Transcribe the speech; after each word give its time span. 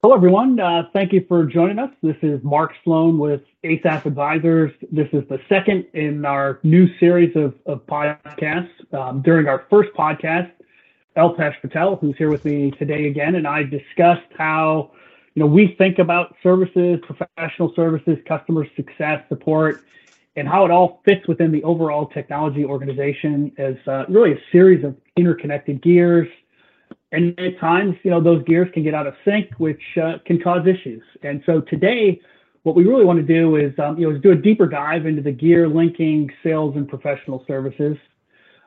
Hello, 0.00 0.14
everyone. 0.14 0.60
Uh, 0.60 0.84
thank 0.92 1.12
you 1.12 1.24
for 1.26 1.44
joining 1.44 1.80
us. 1.80 1.90
This 2.04 2.14
is 2.22 2.38
Mark 2.44 2.70
Sloan 2.84 3.18
with 3.18 3.40
ASAP 3.64 4.06
Advisors. 4.06 4.70
This 4.92 5.08
is 5.12 5.24
the 5.28 5.40
second 5.48 5.86
in 5.92 6.24
our 6.24 6.60
new 6.62 6.86
series 7.00 7.34
of, 7.34 7.52
of 7.66 7.84
podcasts. 7.86 8.70
Um, 8.94 9.22
during 9.22 9.48
our 9.48 9.66
first 9.68 9.90
podcast, 9.98 10.52
Alpesh 11.16 11.60
Patel, 11.60 11.96
who's 11.96 12.16
here 12.16 12.30
with 12.30 12.44
me 12.44 12.70
today 12.78 13.08
again, 13.08 13.34
and 13.34 13.44
I 13.44 13.64
discussed 13.64 14.30
how 14.38 14.92
you 15.34 15.40
know 15.40 15.48
we 15.48 15.74
think 15.76 15.98
about 15.98 16.36
services, 16.44 17.00
professional 17.02 17.72
services, 17.74 18.18
customer 18.28 18.68
success, 18.76 19.24
support, 19.28 19.82
and 20.36 20.46
how 20.46 20.64
it 20.64 20.70
all 20.70 21.02
fits 21.04 21.26
within 21.26 21.50
the 21.50 21.64
overall 21.64 22.06
technology 22.06 22.64
organization 22.64 23.50
as 23.58 23.74
uh, 23.88 24.04
really 24.08 24.34
a 24.34 24.40
series 24.52 24.84
of 24.84 24.96
interconnected 25.16 25.82
gears 25.82 26.28
and 27.12 27.38
at 27.40 27.58
times, 27.58 27.96
you 28.02 28.10
know, 28.10 28.22
those 28.22 28.44
gears 28.44 28.68
can 28.74 28.82
get 28.82 28.94
out 28.94 29.06
of 29.06 29.14
sync, 29.24 29.50
which 29.58 29.82
uh, 30.02 30.18
can 30.26 30.40
cause 30.40 30.66
issues. 30.66 31.02
And 31.22 31.42
so 31.46 31.60
today, 31.60 32.20
what 32.64 32.76
we 32.76 32.84
really 32.84 33.04
want 33.04 33.18
to 33.18 33.22
do 33.24 33.56
is, 33.56 33.72
um, 33.78 33.98
you 33.98 34.08
know, 34.08 34.14
is 34.14 34.22
do 34.22 34.32
a 34.32 34.36
deeper 34.36 34.66
dive 34.66 35.06
into 35.06 35.22
the 35.22 35.32
gear 35.32 35.68
linking 35.68 36.30
sales 36.42 36.76
and 36.76 36.86
professional 36.86 37.44
services. 37.46 37.96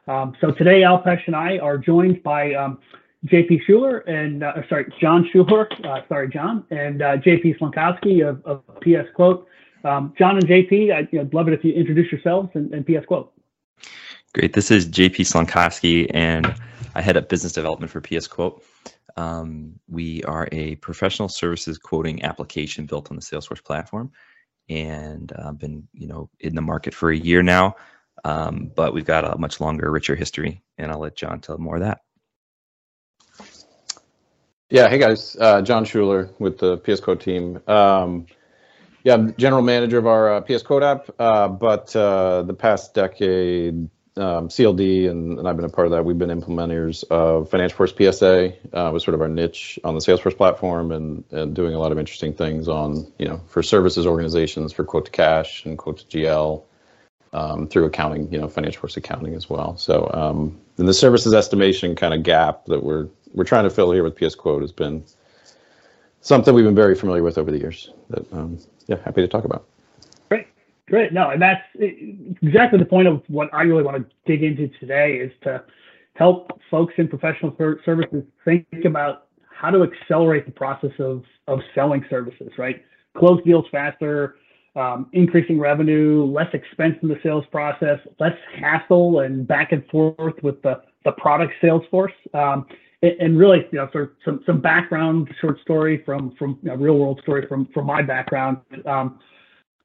Um, 0.07 0.35
so 0.41 0.51
today, 0.51 0.81
Alpesh 0.81 1.21
and 1.27 1.35
I 1.35 1.59
are 1.59 1.77
joined 1.77 2.23
by 2.23 2.55
um, 2.55 2.79
JP 3.27 3.61
Schuler 3.67 3.99
and, 3.99 4.43
uh, 4.43 4.67
sorry, 4.67 4.91
John 4.99 5.29
Schuler, 5.31 5.69
uh, 5.83 6.01
sorry, 6.09 6.29
John, 6.29 6.65
and 6.71 7.03
uh, 7.03 7.17
JP 7.17 7.59
Slonkosky 7.59 8.27
of, 8.27 8.43
of 8.45 8.63
PS 8.81 9.13
Quote. 9.13 9.47
Um, 9.83 10.13
John 10.17 10.37
and 10.37 10.47
JP, 10.47 10.93
I'd, 10.93 11.09
you 11.11 11.19
know, 11.19 11.29
love 11.31 11.47
it 11.47 11.53
if 11.53 11.63
you 11.63 11.73
introduce 11.73 12.11
yourselves 12.11 12.49
and, 12.55 12.73
and 12.73 12.85
PS 12.85 13.05
Quote. 13.05 13.31
Great. 14.33 14.53
This 14.53 14.71
is 14.71 14.87
JP 14.87 15.17
Slonkosky 15.17 16.09
and 16.11 16.55
I 16.93 17.01
head 17.01 17.17
up 17.17 17.29
business 17.29 17.53
development 17.53 17.91
for 17.91 18.01
PS 18.01 18.27
Quote. 18.27 18.63
Um, 19.17 19.79
we 19.87 20.23
are 20.23 20.47
a 20.51 20.75
professional 20.75 21.29
services 21.29 21.77
quoting 21.77 22.23
application 22.23 22.85
built 22.85 23.09
on 23.11 23.15
the 23.15 23.21
Salesforce 23.21 23.63
platform, 23.63 24.11
and 24.69 25.31
I've 25.37 25.45
uh, 25.45 25.51
been 25.53 25.87
you 25.93 26.07
know 26.07 26.29
in 26.39 26.55
the 26.55 26.61
market 26.61 26.93
for 26.93 27.11
a 27.11 27.17
year 27.17 27.43
now. 27.43 27.75
Um, 28.23 28.71
but 28.75 28.93
we've 28.93 29.05
got 29.05 29.25
a 29.25 29.37
much 29.37 29.59
longer, 29.59 29.89
richer 29.89 30.15
history, 30.15 30.61
and 30.77 30.91
I'll 30.91 30.99
let 30.99 31.15
John 31.15 31.39
tell 31.39 31.57
more 31.57 31.75
of 31.75 31.81
that. 31.81 32.01
Yeah, 34.69 34.87
hey 34.89 34.99
guys, 34.99 35.35
uh, 35.39 35.61
John 35.61 35.83
Schuler 35.85 36.29
with 36.39 36.57
the 36.57 36.77
PS 36.77 36.99
Quote 36.99 37.21
team. 37.21 37.61
Um, 37.67 38.27
yeah, 39.03 39.15
I'm 39.15 39.35
general 39.35 39.61
manager 39.61 39.97
of 39.97 40.07
our 40.07 40.35
uh, 40.35 40.41
PS 40.41 40.61
Quote 40.61 40.83
app, 40.83 41.09
uh, 41.19 41.47
but 41.47 41.95
uh, 41.95 42.43
the 42.43 42.53
past 42.53 42.93
decade 42.93 43.89
um, 44.21 44.49
CLD, 44.49 45.09
and, 45.09 45.39
and, 45.39 45.47
I've 45.47 45.55
been 45.55 45.65
a 45.65 45.69
part 45.69 45.87
of 45.87 45.91
that. 45.91 46.05
We've 46.05 46.17
been 46.17 46.29
implementers 46.29 47.03
of 47.09 47.49
Financial 47.49 47.75
Force 47.75 47.93
PSA, 47.97 48.53
uh, 48.71 48.91
was 48.91 49.03
sort 49.03 49.15
of 49.15 49.21
our 49.21 49.27
niche 49.27 49.79
on 49.83 49.95
the 49.95 50.01
Salesforce 50.01 50.37
platform, 50.37 50.91
and 50.91 51.23
and 51.31 51.55
doing 51.55 51.73
a 51.73 51.79
lot 51.79 51.91
of 51.91 51.97
interesting 51.97 52.33
things 52.33 52.67
on 52.67 53.11
you 53.17 53.27
know 53.27 53.41
for 53.47 53.63
services 53.63 54.05
organizations 54.05 54.71
for 54.73 54.83
quote 54.83 55.05
to 55.05 55.11
cash 55.11 55.65
and 55.65 55.77
quote 55.77 55.97
to 55.99 56.17
GL 56.17 56.63
um, 57.33 57.67
through 57.67 57.85
accounting, 57.85 58.31
you 58.31 58.39
know, 58.39 58.47
Financial 58.47 58.79
Force 58.79 58.97
accounting 58.97 59.35
as 59.35 59.49
well. 59.49 59.77
So 59.77 60.09
um, 60.13 60.59
and 60.77 60.87
the 60.87 60.93
services 60.93 61.33
estimation 61.33 61.95
kind 61.95 62.13
of 62.13 62.23
gap 62.23 62.65
that 62.65 62.83
we're 62.83 63.07
we're 63.33 63.45
trying 63.45 63.63
to 63.63 63.69
fill 63.69 63.91
here 63.91 64.03
with 64.03 64.17
PS 64.17 64.35
Quote 64.35 64.61
has 64.61 64.71
been 64.71 65.03
something 66.21 66.53
we've 66.53 66.65
been 66.65 66.75
very 66.75 66.95
familiar 66.95 67.23
with 67.23 67.37
over 67.37 67.51
the 67.51 67.59
years. 67.59 67.89
That 68.09 68.31
um, 68.33 68.59
yeah, 68.87 68.97
happy 69.03 69.21
to 69.21 69.27
talk 69.27 69.45
about. 69.45 69.65
Great. 70.91 71.13
No, 71.13 71.29
and 71.29 71.41
that's 71.41 71.63
exactly 71.79 72.77
the 72.77 72.85
point 72.85 73.07
of 73.07 73.23
what 73.29 73.49
I 73.53 73.61
really 73.61 73.81
want 73.81 73.95
to 73.95 74.05
dig 74.25 74.43
into 74.43 74.67
today 74.77 75.13
is 75.13 75.31
to 75.43 75.63
help 76.15 76.59
folks 76.69 76.93
in 76.97 77.07
professional 77.07 77.55
services 77.85 78.25
think 78.43 78.67
about 78.83 79.27
how 79.49 79.69
to 79.71 79.83
accelerate 79.83 80.45
the 80.45 80.51
process 80.51 80.91
of, 80.99 81.23
of 81.47 81.59
selling 81.73 82.03
services, 82.09 82.49
right? 82.57 82.83
Close 83.17 83.41
deals 83.45 83.63
faster, 83.71 84.35
um, 84.75 85.07
increasing 85.13 85.57
revenue, 85.57 86.25
less 86.25 86.53
expense 86.53 86.97
in 87.01 87.07
the 87.07 87.19
sales 87.23 87.45
process, 87.53 87.99
less 88.19 88.35
hassle 88.59 89.21
and 89.21 89.47
back 89.47 89.71
and 89.71 89.85
forth 89.85 90.43
with 90.43 90.61
the, 90.61 90.81
the 91.05 91.13
product 91.13 91.53
sales 91.61 91.83
force. 91.89 92.11
Um, 92.33 92.65
and, 93.01 93.39
really, 93.39 93.65
you 93.71 93.79
know, 93.79 93.87
sort 93.93 94.03
of 94.03 94.09
some, 94.25 94.41
some 94.45 94.59
background 94.59 95.29
short 95.39 95.61
story 95.61 96.03
from, 96.05 96.35
from 96.37 96.59
you 96.61 96.69
know, 96.69 96.75
real 96.75 96.97
world 96.97 97.21
story 97.23 97.47
from, 97.47 97.67
from 97.73 97.85
my 97.85 98.01
background. 98.01 98.57
Um, 98.85 99.19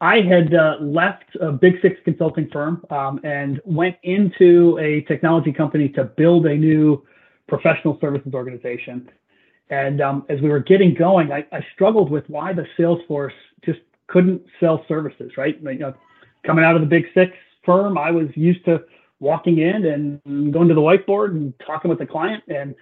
I 0.01 0.21
had 0.21 0.55
uh, 0.55 0.77
left 0.81 1.37
a 1.41 1.53
big 1.53 1.81
six 1.81 1.97
consulting 2.05 2.49
firm 2.53 2.85
um, 2.91 3.21
and 3.25 3.61
went 3.65 3.97
into 4.03 4.79
a 4.79 5.03
technology 5.03 5.53
company 5.53 5.89
to 5.91 6.05
build 6.05 6.47
a 6.47 6.55
new 6.55 7.03
professional 7.49 7.99
services 8.01 8.35
organization. 8.35 9.09
And 9.71 10.01
um, 10.01 10.27
as 10.29 10.41
we 10.41 10.49
were 10.49 10.61
getting 10.61 10.95
going, 10.95 11.33
I, 11.33 11.47
I, 11.51 11.65
struggled 11.75 12.11
with 12.11 12.25
why 12.29 12.53
the 12.53 12.67
sales 12.77 13.01
force 13.09 13.33
just 13.65 13.81
couldn't 14.07 14.43
sell 14.61 14.85
services, 14.87 15.33
right? 15.37 15.61
You 15.61 15.79
know, 15.79 15.95
coming 16.45 16.65
out 16.65 16.77
of 16.77 16.83
the 16.83 16.87
big 16.87 17.07
six 17.15 17.33
firm, 17.65 17.99
I 17.99 18.11
was 18.13 18.29
used 18.35 18.65
to 18.67 18.85
walking 19.19 19.59
in 19.59 19.87
and 19.87 20.53
going 20.53 20.69
to 20.69 20.75
the 20.75 20.81
whiteboard 20.81 21.31
and 21.31 21.53
talking 21.67 21.89
with 21.89 21.99
the 21.99 22.07
client 22.07 22.45
and 22.49 22.75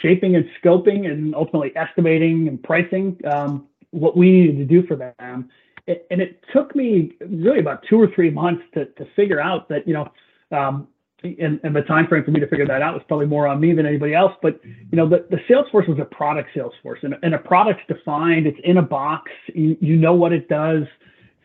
shaping 0.00 0.36
and 0.36 0.48
scoping 0.62 1.10
and 1.10 1.34
ultimately 1.34 1.72
estimating 1.76 2.48
and 2.48 2.62
pricing 2.62 3.18
um, 3.30 3.66
what 3.90 4.16
we 4.16 4.30
needed 4.30 4.56
to 4.58 4.64
do 4.64 4.86
for 4.86 4.96
them 4.96 5.50
and 5.88 6.20
it 6.20 6.42
took 6.52 6.74
me 6.74 7.12
really 7.20 7.60
about 7.60 7.84
two 7.88 8.00
or 8.00 8.08
three 8.14 8.30
months 8.30 8.62
to, 8.74 8.86
to 8.86 9.06
figure 9.16 9.40
out 9.40 9.68
that, 9.68 9.86
you 9.86 9.94
know, 9.94 10.12
um, 10.56 10.88
and, 11.22 11.60
and 11.62 11.76
the 11.76 11.82
time 11.82 12.06
frame 12.06 12.24
for 12.24 12.30
me 12.30 12.40
to 12.40 12.46
figure 12.46 12.66
that 12.66 12.82
out 12.82 12.94
was 12.94 13.02
probably 13.06 13.26
more 13.26 13.46
on 13.46 13.60
me 13.60 13.72
than 13.72 13.86
anybody 13.86 14.14
else. 14.14 14.32
But 14.42 14.60
you 14.64 14.96
know, 14.96 15.08
the, 15.08 15.26
the 15.30 15.38
Salesforce 15.48 15.88
was 15.88 15.98
a 16.00 16.04
product 16.04 16.50
Salesforce, 16.56 17.02
and, 17.02 17.14
and 17.22 17.34
a 17.34 17.38
product's 17.38 17.82
defined. 17.88 18.46
It's 18.46 18.58
in 18.64 18.78
a 18.78 18.82
box. 18.82 19.30
You, 19.54 19.76
you 19.80 19.96
know 19.96 20.14
what 20.14 20.32
it 20.32 20.48
does, 20.48 20.84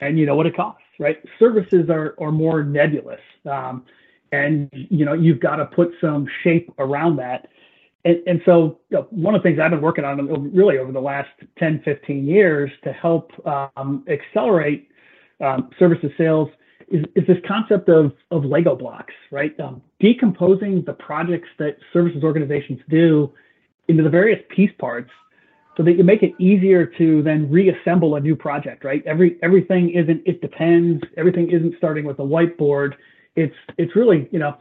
and 0.01 0.17
you 0.17 0.25
know 0.25 0.35
what 0.35 0.45
it 0.45 0.55
costs. 0.55 0.81
Right? 0.99 1.17
Services 1.39 1.89
are 1.89 2.15
are 2.19 2.31
more 2.31 2.63
nebulous, 2.63 3.19
um, 3.49 3.83
and 4.31 4.69
you 4.71 5.03
know 5.05 5.13
you've 5.13 5.39
got 5.39 5.57
to 5.57 5.65
put 5.65 5.91
some 5.99 6.27
shape 6.43 6.73
around 6.79 7.17
that. 7.17 7.49
And, 8.05 8.21
and 8.27 8.41
so 8.45 8.79
you 8.89 8.97
know, 8.97 9.07
one 9.09 9.35
of 9.35 9.41
the 9.41 9.49
things 9.49 9.59
I've 9.59 9.71
been 9.71 9.81
working 9.81 10.05
on 10.05 10.53
really 10.53 10.77
over 10.77 10.91
the 10.91 11.01
last 11.01 11.29
10, 11.57 11.81
15 11.83 12.25
years 12.25 12.71
to 12.83 12.93
help 12.93 13.31
um, 13.45 14.05
accelerate 14.07 14.87
um, 15.41 15.71
services 15.77 16.11
sales 16.17 16.49
is, 16.87 17.03
is, 17.15 17.25
this 17.27 17.37
concept 17.47 17.89
of, 17.89 18.13
of 18.29 18.45
Lego 18.45 18.75
blocks, 18.75 19.13
right? 19.31 19.59
Um, 19.59 19.81
decomposing 19.99 20.83
the 20.85 20.93
projects 20.93 21.49
that 21.57 21.77
services 21.91 22.23
organizations 22.23 22.79
do 22.89 23.33
into 23.87 24.03
the 24.03 24.09
various 24.09 24.39
piece 24.55 24.71
parts 24.77 25.09
so 25.75 25.83
that 25.83 25.93
you 25.93 26.03
make 26.03 26.23
it 26.23 26.33
easier 26.39 26.85
to 26.85 27.21
then 27.23 27.49
reassemble 27.49 28.15
a 28.15 28.19
new 28.19 28.35
project, 28.35 28.85
right? 28.85 29.03
Every 29.05 29.37
everything 29.43 29.89
isn't 29.89 30.21
it 30.25 30.41
depends, 30.41 31.03
everything 31.17 31.49
isn't 31.51 31.75
starting 31.77 32.05
with 32.05 32.19
a 32.19 32.23
whiteboard. 32.23 32.93
It's 33.35 33.55
it's 33.77 33.93
really, 33.95 34.29
you 34.31 34.39
know, 34.39 34.57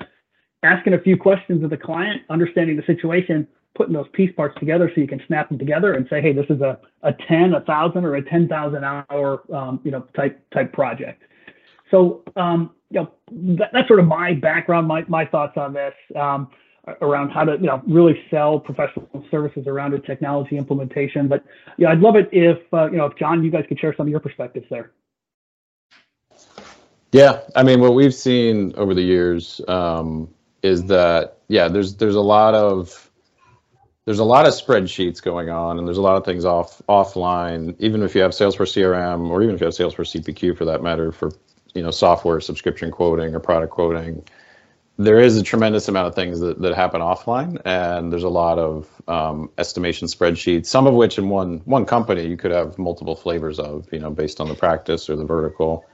asking 0.65 0.95
a 0.95 0.99
few 0.99 1.17
questions 1.17 1.63
of 1.63 1.71
the 1.71 1.77
client, 1.77 2.23
understanding 2.31 2.77
the 2.77 2.83
situation, 2.85 3.47
putting 3.75 3.93
those 3.93 4.07
piece 4.13 4.35
parts 4.35 4.57
together 4.59 4.91
so 4.95 5.01
you 5.01 5.09
can 5.09 5.21
snap 5.27 5.49
them 5.49 5.59
together 5.59 5.95
and 5.95 6.07
say, 6.09 6.21
hey, 6.21 6.33
this 6.33 6.47
is 6.49 6.61
a, 6.61 6.79
a 7.03 7.13
10, 7.29 7.55
a 7.55 7.61
thousand 7.63 8.05
or 8.05 8.17
a 8.17 8.23
10,000 8.23 8.85
hour, 8.85 9.43
um, 9.53 9.81
you 9.85 9.91
know, 9.91 10.01
type, 10.17 10.41
type 10.51 10.73
project. 10.73 11.23
So, 11.91 12.23
um, 12.37 12.71
you 12.91 13.01
know, 13.01 13.11
that, 13.57 13.71
that's 13.73 13.89
sort 13.89 14.01
of 14.01 14.07
my 14.07 14.35
background, 14.35 14.87
my, 14.87 15.05
my 15.09 15.27
thoughts 15.27 15.57
on 15.57 15.73
this 15.73 15.95
um, 16.17 16.49
around 17.01 17.31
how 17.31 17.45
to, 17.45 17.53
you 17.53 17.67
know, 17.67 17.83
really 17.87 18.21
sell 18.31 18.61
professional 18.61 19.09
services 19.31 19.67
around 19.67 19.95
a 19.95 19.99
technology 19.99 20.57
implementation. 20.57 21.29
But, 21.29 21.45
yeah, 21.77 21.91
I'd 21.91 22.01
love 22.01 22.17
it 22.17 22.29
if, 22.33 22.59
uh, 22.73 22.91
you 22.91 22.99
know, 22.99 23.07
if 23.07 23.19
John, 23.19 23.43
you 23.43 23.51
guys 23.51 23.65
could 23.69 23.79
share 23.81 23.95
some 23.97 24.07
of 24.07 24.11
your 24.11 24.21
perspectives 24.21 24.67
there. 24.71 24.93
Yeah, 27.13 27.43
I 27.55 27.63
mean, 27.63 27.81
what 27.81 27.95
we've 27.95 28.15
seen 28.15 28.75
over 28.77 28.93
the 28.93 29.03
years, 29.03 29.61
um, 29.69 30.34
is 30.65 30.87
that 30.87 31.37
yeah, 31.49 31.69
there's 31.69 31.97
there's 31.97 32.15
a 32.15 32.21
lot 32.21 32.55
of 32.55 33.11
there's 34.07 34.19
a 34.19 34.25
lot 34.25 34.47
of 34.47 34.53
spreadsheets 34.55 35.23
going 35.23 35.51
on 35.51 35.79
and 35.79 35.87
there's 35.87 35.99
a 35.99 36.03
lot 36.03 36.17
of 36.17 36.25
things 36.25 36.45
off 36.45 36.83
offline 36.89 37.77
even 37.79 38.03
if 38.03 38.15
you 38.15 38.21
have 38.21 38.33
salesforce 38.33 38.75
crm 38.77 39.31
or 39.31 39.43
even 39.43 39.55
if 39.55 39.61
you 39.63 39.65
have 39.65 39.73
salesforce 39.75 40.13
cpq 40.15 40.57
for 40.57 40.67
that 40.67 40.83
matter 40.83 41.11
for 41.11 41.31
you 41.75 41.83
know 41.83 41.91
software 41.91 42.39
subscription 42.39 42.91
quoting 42.91 43.35
or 43.35 43.41
product 43.41 43.73
quoting 43.73 44.23
there 44.99 45.19
is 45.19 45.39
a 45.39 45.43
tremendous 45.43 45.89
amount 45.89 46.07
of 46.07 46.15
things 46.15 46.39
that, 46.41 46.61
that 46.61 46.75
happen 46.75 47.01
offline 47.01 47.59
and 47.65 48.13
there's 48.13 48.25
a 48.25 48.29
lot 48.29 48.59
of 48.59 48.89
um, 49.09 49.51
estimation 49.57 50.07
spreadsheets 50.07 50.67
some 50.67 50.87
of 50.87 50.95
which 50.95 51.17
in 51.19 51.31
one 51.31 51.61
one 51.65 51.87
company 51.87 52.27
you 52.27 52.37
could 52.37 52.51
have 52.51 52.79
multiple 52.79 53.17
flavors 53.17 53.59
of 53.59 53.91
you 53.91 53.99
know 53.99 54.11
based 54.11 54.41
on 54.41 54.49
the 54.49 54.55
practice 54.55 55.09
or 55.09 55.17
the 55.17 55.25
vertical. 55.25 55.85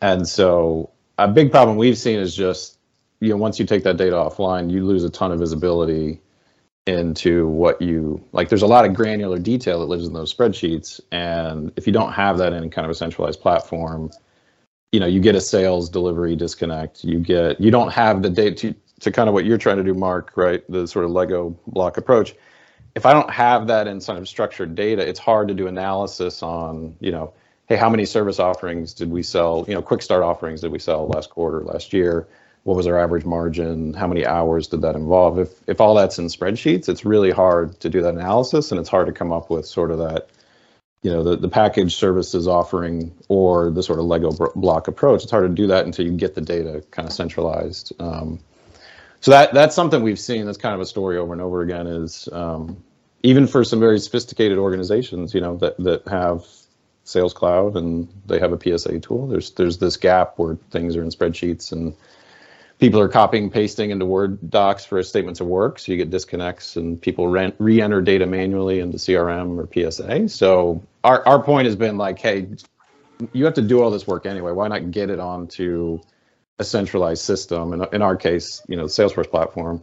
And 0.00 0.28
so 0.28 0.90
a 1.16 1.28
big 1.28 1.50
problem 1.50 1.76
we've 1.76 1.96
seen 1.96 2.18
is 2.18 2.34
just 2.34 2.78
you 3.24 3.30
know 3.30 3.36
once 3.36 3.58
you 3.58 3.66
take 3.66 3.84
that 3.84 3.96
data 3.96 4.16
offline, 4.16 4.70
you 4.70 4.84
lose 4.84 5.04
a 5.04 5.10
ton 5.10 5.32
of 5.32 5.38
visibility 5.38 6.20
into 6.86 7.48
what 7.48 7.80
you 7.80 8.22
like. 8.32 8.50
There's 8.50 8.62
a 8.62 8.66
lot 8.66 8.84
of 8.84 8.94
granular 8.94 9.38
detail 9.38 9.80
that 9.80 9.86
lives 9.86 10.06
in 10.06 10.12
those 10.12 10.34
spreadsheets, 10.34 11.00
and 11.10 11.72
if 11.76 11.86
you 11.86 11.92
don't 11.92 12.12
have 12.12 12.38
that 12.38 12.52
in 12.52 12.68
kind 12.70 12.84
of 12.84 12.90
a 12.90 12.94
centralized 12.94 13.40
platform, 13.40 14.10
you 14.92 15.00
know 15.00 15.06
you 15.06 15.20
get 15.20 15.34
a 15.34 15.40
sales 15.40 15.88
delivery 15.88 16.36
disconnect. 16.36 17.04
You 17.04 17.18
get 17.18 17.60
you 17.60 17.70
don't 17.70 17.92
have 17.92 18.22
the 18.22 18.30
data 18.30 18.54
to, 18.56 18.74
to 19.00 19.10
kind 19.10 19.28
of 19.28 19.34
what 19.34 19.44
you're 19.44 19.58
trying 19.58 19.78
to 19.78 19.84
do, 19.84 19.94
Mark. 19.94 20.32
Right, 20.36 20.62
the 20.70 20.86
sort 20.86 21.04
of 21.04 21.10
Lego 21.10 21.56
block 21.66 21.96
approach. 21.96 22.34
if 22.94 23.06
I 23.06 23.12
don't 23.12 23.30
have 23.30 23.66
that 23.68 23.86
in 23.88 24.00
sort 24.00 24.18
of 24.18 24.28
structured 24.28 24.74
data, 24.74 25.06
it's 25.06 25.18
hard 25.18 25.48
to 25.48 25.54
do 25.54 25.66
analysis 25.66 26.42
on, 26.42 26.96
you 27.00 27.10
know, 27.10 27.32
hey, 27.66 27.76
how 27.76 27.90
many 27.90 28.04
service 28.04 28.38
offerings 28.38 28.94
did 28.94 29.10
we 29.10 29.22
sell? 29.22 29.64
You 29.66 29.74
know, 29.74 29.82
quick 29.82 30.02
start 30.02 30.22
offerings 30.22 30.60
did 30.60 30.70
we 30.70 30.78
sell 30.78 31.08
last 31.08 31.30
quarter, 31.30 31.62
last 31.62 31.92
year? 31.92 32.28
What 32.64 32.76
was 32.76 32.86
our 32.86 32.98
average 32.98 33.24
margin? 33.24 33.94
How 33.94 34.06
many 34.06 34.26
hours 34.26 34.68
did 34.68 34.82
that 34.82 34.96
involve? 34.96 35.38
If 35.38 35.50
if 35.68 35.80
all 35.80 35.94
that's 35.94 36.18
in 36.18 36.26
spreadsheets, 36.26 36.88
it's 36.88 37.04
really 37.04 37.30
hard 37.30 37.78
to 37.80 37.88
do 37.88 38.02
that 38.02 38.14
analysis, 38.14 38.70
and 38.70 38.80
it's 38.80 38.88
hard 38.88 39.06
to 39.06 39.12
come 39.12 39.32
up 39.32 39.50
with 39.50 39.66
sort 39.66 39.90
of 39.90 39.98
that, 39.98 40.28
you 41.02 41.10
know, 41.10 41.22
the 41.22 41.36
the 41.36 41.48
package 41.48 41.94
services 41.94 42.48
offering 42.48 43.14
or 43.28 43.70
the 43.70 43.82
sort 43.82 43.98
of 43.98 44.06
Lego 44.06 44.30
block 44.56 44.88
approach. 44.88 45.22
It's 45.22 45.30
hard 45.30 45.48
to 45.48 45.54
do 45.54 45.66
that 45.68 45.84
until 45.84 46.06
you 46.06 46.12
get 46.12 46.34
the 46.34 46.40
data 46.40 46.82
kind 46.90 47.06
of 47.06 47.14
centralized. 47.14 47.92
Um, 48.00 48.40
so 49.20 49.30
that 49.30 49.52
that's 49.52 49.74
something 49.74 50.02
we've 50.02 50.18
seen. 50.18 50.46
That's 50.46 50.58
kind 50.58 50.74
of 50.74 50.80
a 50.80 50.86
story 50.86 51.18
over 51.18 51.34
and 51.34 51.42
over 51.42 51.60
again. 51.60 51.86
Is 51.86 52.28
um, 52.32 52.82
even 53.22 53.46
for 53.46 53.64
some 53.64 53.80
very 53.80 53.98
sophisticated 53.98 54.56
organizations, 54.58 55.34
you 55.34 55.40
know, 55.42 55.58
that 55.58 55.76
that 55.78 56.08
have 56.08 56.46
Sales 57.04 57.34
Cloud 57.34 57.76
and 57.76 58.08
they 58.26 58.38
have 58.38 58.52
a 58.52 58.78
PSA 58.78 59.00
tool. 59.00 59.26
There's 59.26 59.50
there's 59.52 59.78
this 59.78 59.98
gap 59.98 60.38
where 60.38 60.56
things 60.70 60.96
are 60.96 61.02
in 61.02 61.10
spreadsheets 61.10 61.70
and 61.70 61.94
people 62.78 63.00
are 63.00 63.08
copying 63.08 63.50
pasting 63.50 63.90
into 63.90 64.04
Word 64.04 64.50
docs 64.50 64.84
for 64.84 65.02
statements 65.02 65.40
of 65.40 65.46
work. 65.46 65.78
So 65.78 65.92
you 65.92 65.98
get 65.98 66.10
disconnects 66.10 66.76
and 66.76 67.00
people 67.00 67.28
re-enter 67.28 68.02
data 68.02 68.26
manually 68.26 68.80
into 68.80 68.98
CRM 68.98 69.58
or 69.58 69.90
PSA. 69.90 70.28
So 70.28 70.82
our 71.02 71.26
our 71.26 71.42
point 71.42 71.66
has 71.66 71.76
been 71.76 71.96
like, 71.96 72.18
hey, 72.18 72.48
you 73.32 73.44
have 73.44 73.54
to 73.54 73.62
do 73.62 73.82
all 73.82 73.90
this 73.90 74.06
work 74.06 74.26
anyway. 74.26 74.52
Why 74.52 74.68
not 74.68 74.90
get 74.90 75.10
it 75.10 75.20
onto 75.20 76.00
a 76.58 76.64
centralized 76.64 77.22
system? 77.22 77.72
In 77.72 77.86
in 77.92 78.02
our 78.02 78.16
case, 78.16 78.62
you 78.68 78.76
know, 78.76 78.84
the 78.84 78.90
Salesforce 78.90 79.30
platform, 79.30 79.82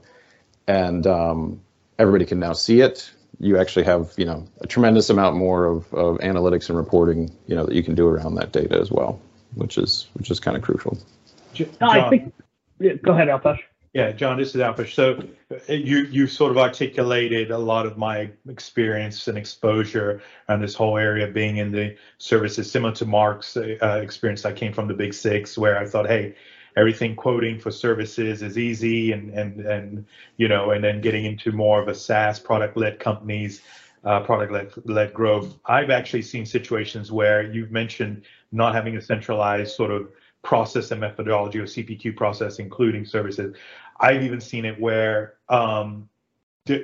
and 0.68 1.06
um, 1.08 1.62
everybody 1.98 2.26
can 2.26 2.40
now 2.40 2.54
see 2.54 2.82
it 2.82 3.12
you 3.42 3.58
actually 3.58 3.84
have 3.84 4.14
you 4.18 4.26
know 4.26 4.46
a 4.62 4.68
tremendous 4.68 5.10
amount 5.10 5.36
more 5.36 5.66
of, 5.66 5.94
of 5.94 6.18
analytics 6.20 6.70
and 6.70 6.78
reporting 6.78 7.30
you 7.48 7.56
know 7.56 7.66
that 7.66 7.76
you 7.76 7.84
can 7.84 7.96
do 7.96 8.08
around 8.08 8.36
that 8.36 8.52
data 8.52 8.80
as 8.80 8.92
well, 8.92 9.20
which 9.56 9.78
is 9.78 10.08
which 10.14 10.30
is 10.30 10.40
kind 10.40 10.56
of 10.56 10.64
crucial. 10.64 10.98
No, 11.82 11.90
I 11.90 12.10
think. 12.10 12.34
Yeah, 12.82 12.94
go 12.94 13.14
ahead, 13.14 13.28
Alpesh. 13.28 13.60
Yeah, 13.94 14.12
John, 14.12 14.38
this 14.38 14.56
is 14.56 14.62
Alpesh. 14.62 14.94
So 14.94 15.22
uh, 15.52 15.74
you 15.74 16.00
you 16.06 16.26
sort 16.26 16.52
of 16.52 16.58
articulated 16.58 17.52
a 17.52 17.58
lot 17.58 17.86
of 17.86 17.98
my 17.98 18.32
experience 18.50 19.28
and 19.28 19.38
exposure 19.38 20.22
on 20.50 20.62
this 20.62 20.74
whole 20.74 20.98
area 20.98 21.28
being 21.28 21.58
in 21.58 21.72
the 21.72 21.96
services, 22.18 22.72
similar 22.72 22.94
to 22.96 23.06
Mark's 23.06 23.56
uh, 23.56 24.00
experience. 24.02 24.46
I 24.46 24.54
came 24.54 24.74
from 24.74 24.88
the 24.88 24.96
Big 24.96 25.14
Six, 25.14 25.58
where 25.58 25.78
I 25.78 25.86
thought, 25.86 26.08
hey, 26.08 26.36
everything 26.76 27.16
quoting 27.16 27.60
for 27.60 27.70
services 27.70 28.42
is 28.42 28.58
easy 28.58 29.12
and 29.12 29.30
and 29.32 29.60
and 29.60 30.06
you 30.38 30.48
know 30.48 30.72
and 30.72 30.84
then 30.84 31.02
getting 31.02 31.26
into 31.26 31.52
more 31.52 31.82
of 31.82 31.88
a 31.88 31.94
SaaS 31.94 32.40
product 32.40 32.78
led 32.78 33.00
companies 33.00 33.62
uh, 34.06 34.22
product 34.22 34.80
led 34.86 35.14
growth 35.14 35.58
I've 35.66 35.90
actually 35.92 36.24
seen 36.24 36.46
situations 36.46 37.12
where 37.12 37.44
you've 37.44 37.72
mentioned 37.72 38.24
not 38.52 38.74
having 38.74 38.98
a 38.98 39.02
centralized 39.02 39.76
sort 39.76 39.92
of 39.92 40.10
process 40.44 40.92
and 40.92 41.02
methodology 41.02 41.60
or 41.60 41.66
CPQ 41.66 42.16
process 42.16 42.60
including 42.60 43.06
services 43.06 43.56
I've 44.00 44.24
even 44.24 44.42
seen 44.42 44.66
it 44.66 44.80
where 44.80 45.36
um, 45.50 46.10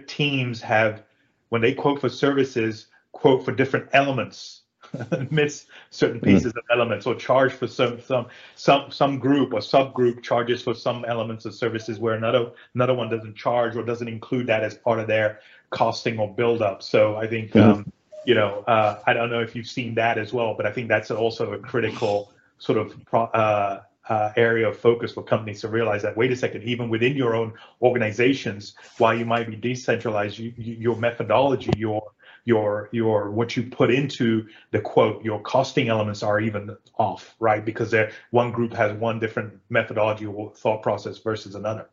teams 0.08 0.62
have 0.62 1.04
when 1.50 1.62
they 1.62 1.74
quote 1.74 2.02
for 2.02 2.10
services 2.10 2.88
quote 3.12 3.44
for 3.44 3.52
different 3.52 3.90
elements 3.94 4.62
miss 5.32 5.66
certain 5.90 6.20
hmm. 6.20 6.26
pieces 6.26 6.54
mm. 6.54 6.58
of 6.58 6.64
elements 6.72 7.06
or 7.06 7.16
charge 7.16 7.52
for 7.52 7.68
some 7.68 8.00
some 8.02 8.28
some 8.56 8.92
some 8.92 9.20
group 9.20 9.54
or 9.54 9.60
subgroup 9.60 10.22
charges 10.22 10.62
for 10.62 10.74
some 10.74 11.04
elements 11.06 11.46
of 11.46 11.54
services 11.54 12.00
where 12.00 12.16
another 12.16 12.52
another 12.76 12.94
one 12.94 13.10
doesn't 13.10 13.36
charge 13.36 13.76
or 13.76 13.84
doesn't 13.84 14.08
include 14.08 14.48
that 14.48 14.64
as 14.64 14.76
part 14.76 15.00
of 15.00 15.08
their 15.08 15.40
costing 15.72 16.18
or 16.20 16.34
build 16.34 16.62
up 16.62 16.82
so 16.82 17.16
i 17.18 17.28
think 17.28 17.52
mm. 17.52 17.62
um, 17.62 17.92
you 18.26 18.36
know 18.36 18.64
uh, 18.68 19.00
i 19.06 19.14
don't 19.14 19.30
know 19.30 19.42
if 19.42 19.56
you've 19.56 19.68
seen 19.68 19.94
that 19.96 20.18
as 20.18 20.32
well 20.32 20.54
but 20.54 20.66
i 20.66 20.72
think 20.72 20.88
that's 20.88 21.12
also 21.12 21.54
a 21.54 21.60
critical 21.60 22.32
sort 22.58 22.78
of 22.78 22.96
uh, 23.14 23.80
uh, 24.10 24.32
area 24.38 24.68
of 24.68 24.78
focus 24.78 25.14
for 25.14 25.24
companies 25.24 25.62
to 25.62 25.68
realize 25.68 26.02
that 26.02 26.16
wait 26.16 26.32
a 26.32 26.36
second 26.36 26.64
even 26.64 26.90
within 26.90 27.16
your 27.16 27.36
own 27.36 27.54
organizations 27.82 28.76
while 28.98 29.14
you 29.14 29.26
might 29.26 29.50
be 29.50 29.56
decentralized 29.56 30.40
you, 30.40 30.54
you, 30.58 30.76
your 30.76 30.96
methodology 30.96 31.72
your 31.78 32.02
your 32.48 32.88
your 32.94 33.30
what 33.30 33.58
you 33.58 33.64
put 33.64 33.92
into 33.92 34.48
the 34.72 34.80
quote 34.80 35.24
your 35.24 35.42
costing 35.42 35.90
elements 35.90 36.24
are 36.24 36.40
even 36.40 36.76
off 36.98 37.36
right? 37.40 37.64
Because 37.66 37.94
one 38.32 38.54
group 38.54 38.74
has 38.74 38.94
one 38.94 39.20
different 39.20 39.60
methodology 39.70 40.26
or 40.26 40.54
thought 40.56 40.82
process 40.82 41.18
versus 41.18 41.56
another. 41.56 41.90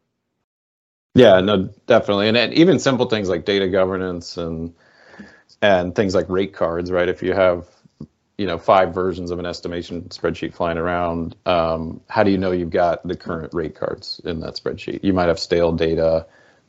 Yeah 1.17 1.41
no 1.41 1.71
definitely. 1.87 2.29
And, 2.29 2.37
and 2.37 2.55
even 2.55 2.79
simple 2.79 3.07
things 3.07 3.29
like 3.29 3.45
data 3.45 3.69
governance 3.69 4.37
and 4.37 4.73
and 5.61 5.93
things 5.93 6.15
like 6.15 6.29
rate 6.29 6.55
cards 6.55 6.93
right? 6.93 7.09
If 7.09 7.21
you 7.21 7.33
have 7.33 7.67
you 8.39 8.47
know 8.47 8.59
five 8.59 8.93
versions 8.93 9.31
of 9.31 9.39
an 9.39 9.47
estimation 9.47 10.03
spreadsheet 10.03 10.55
flying 10.55 10.79
around 10.79 11.37
um, 11.47 12.01
how 12.09 12.23
do 12.23 12.31
you 12.31 12.39
know 12.39 12.51
you've 12.53 12.71
got 12.71 13.07
the 13.07 13.17
current 13.17 13.53
rate 13.55 13.75
cards 13.75 14.21
in 14.25 14.41
that 14.41 14.55
spreadsheet 14.55 15.03
you 15.05 15.13
might 15.13 15.29
have 15.29 15.39
stale 15.39 15.73
data 15.73 16.27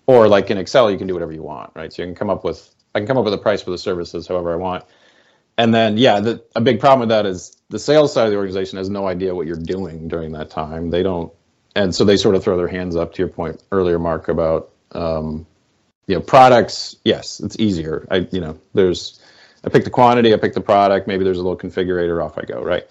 or 0.08 0.28
like 0.28 0.52
in 0.52 0.58
excel 0.58 0.92
you 0.92 0.98
can 0.98 1.08
do 1.08 1.14
whatever 1.14 1.32
you 1.32 1.44
want 1.44 1.72
right 1.76 1.92
so 1.92 2.02
you 2.02 2.08
can 2.08 2.16
come 2.16 2.30
up 2.30 2.44
with 2.44 2.76
I 2.96 3.00
can 3.00 3.08
come 3.08 3.18
up 3.18 3.26
with 3.26 3.34
a 3.34 3.38
price 3.38 3.62
for 3.62 3.72
the 3.72 3.78
services 3.78 4.26
however 4.26 4.54
I 4.54 4.56
want. 4.56 4.86
And 5.58 5.74
then, 5.74 5.98
yeah, 5.98 6.20
the, 6.20 6.44
a 6.56 6.62
big 6.62 6.80
problem 6.80 7.02
with 7.02 7.10
that 7.10 7.26
is 7.26 7.58
the 7.70 7.80
sales 7.80 8.14
side 8.14 8.26
of 8.26 8.32
the 8.32 8.38
organization 8.38 8.78
has 8.78 8.90
no 8.90 9.08
idea 9.08 9.36
what 9.36 9.48
you're 9.48 9.56
doing 9.58 10.08
during 10.08 10.32
that 10.32 10.50
time. 10.50 10.90
They 10.90 11.04
don't, 11.04 11.32
and 11.76 11.94
so 11.94 12.04
they 12.04 12.18
sort 12.18 12.36
of 12.36 12.44
throw 12.44 12.58
their 12.58 12.68
hands 12.68 12.96
up. 12.96 13.14
To 13.14 13.20
your 13.20 13.28
point 13.28 13.62
earlier, 13.72 14.00
Mark, 14.00 14.30
about 14.30 14.72
um, 14.94 15.46
you 16.08 16.16
know 16.16 16.22
products. 16.22 16.96
Yes, 17.04 17.40
it's 17.42 17.58
easier. 17.60 18.08
I 18.10 18.28
you 18.32 18.40
know 18.40 18.58
there's 18.74 19.20
I 19.66 19.70
pick 19.70 19.84
the 19.84 19.90
quantity, 19.90 20.34
I 20.34 20.38
pick 20.38 20.54
the 20.54 20.62
product. 20.62 21.08
Maybe 21.08 21.24
there's 21.24 21.40
a 21.40 21.44
little 21.44 21.58
configurator. 21.58 22.24
Off 22.24 22.38
I 22.38 22.44
go. 22.44 22.62
Right. 22.62 22.88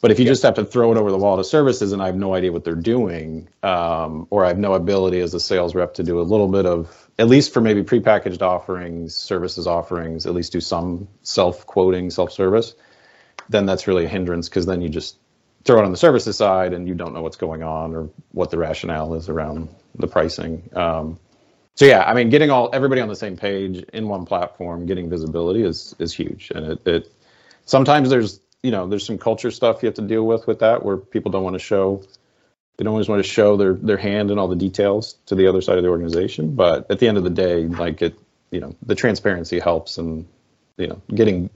But 0.00 0.10
if 0.10 0.18
you 0.18 0.26
just 0.26 0.42
have 0.42 0.54
to 0.54 0.64
throw 0.64 0.92
it 0.92 0.98
over 0.98 1.10
the 1.10 1.16
wall 1.16 1.38
to 1.38 1.44
services 1.44 1.92
and 1.92 2.02
I 2.02 2.06
have 2.06 2.16
no 2.16 2.34
idea 2.34 2.52
what 2.52 2.64
they're 2.64 2.74
doing, 2.74 3.48
um, 3.62 4.26
or 4.28 4.44
I 4.44 4.48
have 4.48 4.58
no 4.58 4.74
ability 4.74 5.20
as 5.20 5.32
a 5.32 5.40
sales 5.40 5.74
rep 5.74 5.94
to 5.94 6.02
do 6.02 6.20
a 6.20 6.22
little 6.22 6.48
bit 6.48 6.66
of, 6.66 7.10
at 7.18 7.28
least 7.28 7.54
for 7.54 7.62
maybe 7.62 7.82
prepackaged 7.82 8.42
offerings, 8.42 9.14
services 9.14 9.66
offerings, 9.66 10.26
at 10.26 10.34
least 10.34 10.52
do 10.52 10.60
some 10.60 11.08
self 11.22 11.66
quoting, 11.66 12.10
self 12.10 12.30
service, 12.30 12.74
then 13.48 13.64
that's 13.64 13.86
really 13.86 14.04
a 14.04 14.08
hindrance 14.08 14.48
because 14.48 14.66
then 14.66 14.82
you 14.82 14.88
just 14.88 15.16
throw 15.64 15.78
it 15.78 15.84
on 15.84 15.90
the 15.90 15.96
services 15.96 16.36
side 16.36 16.74
and 16.74 16.86
you 16.86 16.94
don't 16.94 17.14
know 17.14 17.22
what's 17.22 17.36
going 17.36 17.62
on 17.62 17.94
or 17.94 18.10
what 18.32 18.50
the 18.50 18.58
rationale 18.58 19.14
is 19.14 19.28
around 19.28 19.68
the 19.94 20.06
pricing. 20.06 20.68
Um, 20.74 21.18
so 21.76 21.84
yeah, 21.84 22.02
I 22.02 22.14
mean, 22.14 22.28
getting 22.30 22.50
all 22.50 22.70
everybody 22.72 23.00
on 23.00 23.08
the 23.08 23.16
same 23.16 23.36
page 23.36 23.84
in 23.92 24.08
one 24.08 24.26
platform, 24.26 24.86
getting 24.86 25.08
visibility 25.08 25.62
is 25.62 25.94
is 25.98 26.12
huge, 26.12 26.50
and 26.54 26.72
it, 26.72 26.86
it 26.86 27.12
sometimes 27.64 28.10
there's 28.10 28.40
you 28.66 28.72
know, 28.72 28.88
there's 28.88 29.06
some 29.06 29.16
culture 29.16 29.52
stuff 29.52 29.80
you 29.80 29.86
have 29.86 29.94
to 29.94 30.02
deal 30.02 30.26
with 30.26 30.48
with 30.48 30.58
that, 30.58 30.84
where 30.84 30.96
people 30.96 31.30
don't 31.30 31.44
want 31.44 31.54
to 31.54 31.60
show, 31.60 32.02
they 32.76 32.82
don't 32.82 32.94
always 32.94 33.08
want 33.08 33.22
to 33.22 33.28
show 33.28 33.56
their 33.56 33.74
their 33.74 33.96
hand 33.96 34.32
and 34.32 34.40
all 34.40 34.48
the 34.48 34.56
details 34.56 35.16
to 35.26 35.36
the 35.36 35.46
other 35.46 35.60
side 35.60 35.78
of 35.78 35.84
the 35.84 35.88
organization. 35.88 36.56
But 36.56 36.90
at 36.90 36.98
the 36.98 37.06
end 37.06 37.16
of 37.16 37.22
the 37.22 37.30
day, 37.30 37.66
like 37.66 38.02
it, 38.02 38.18
you 38.50 38.58
know, 38.58 38.74
the 38.84 38.96
transparency 38.96 39.60
helps, 39.60 39.98
and 39.98 40.26
you 40.78 40.88
know, 40.88 41.00
getting 41.14 41.48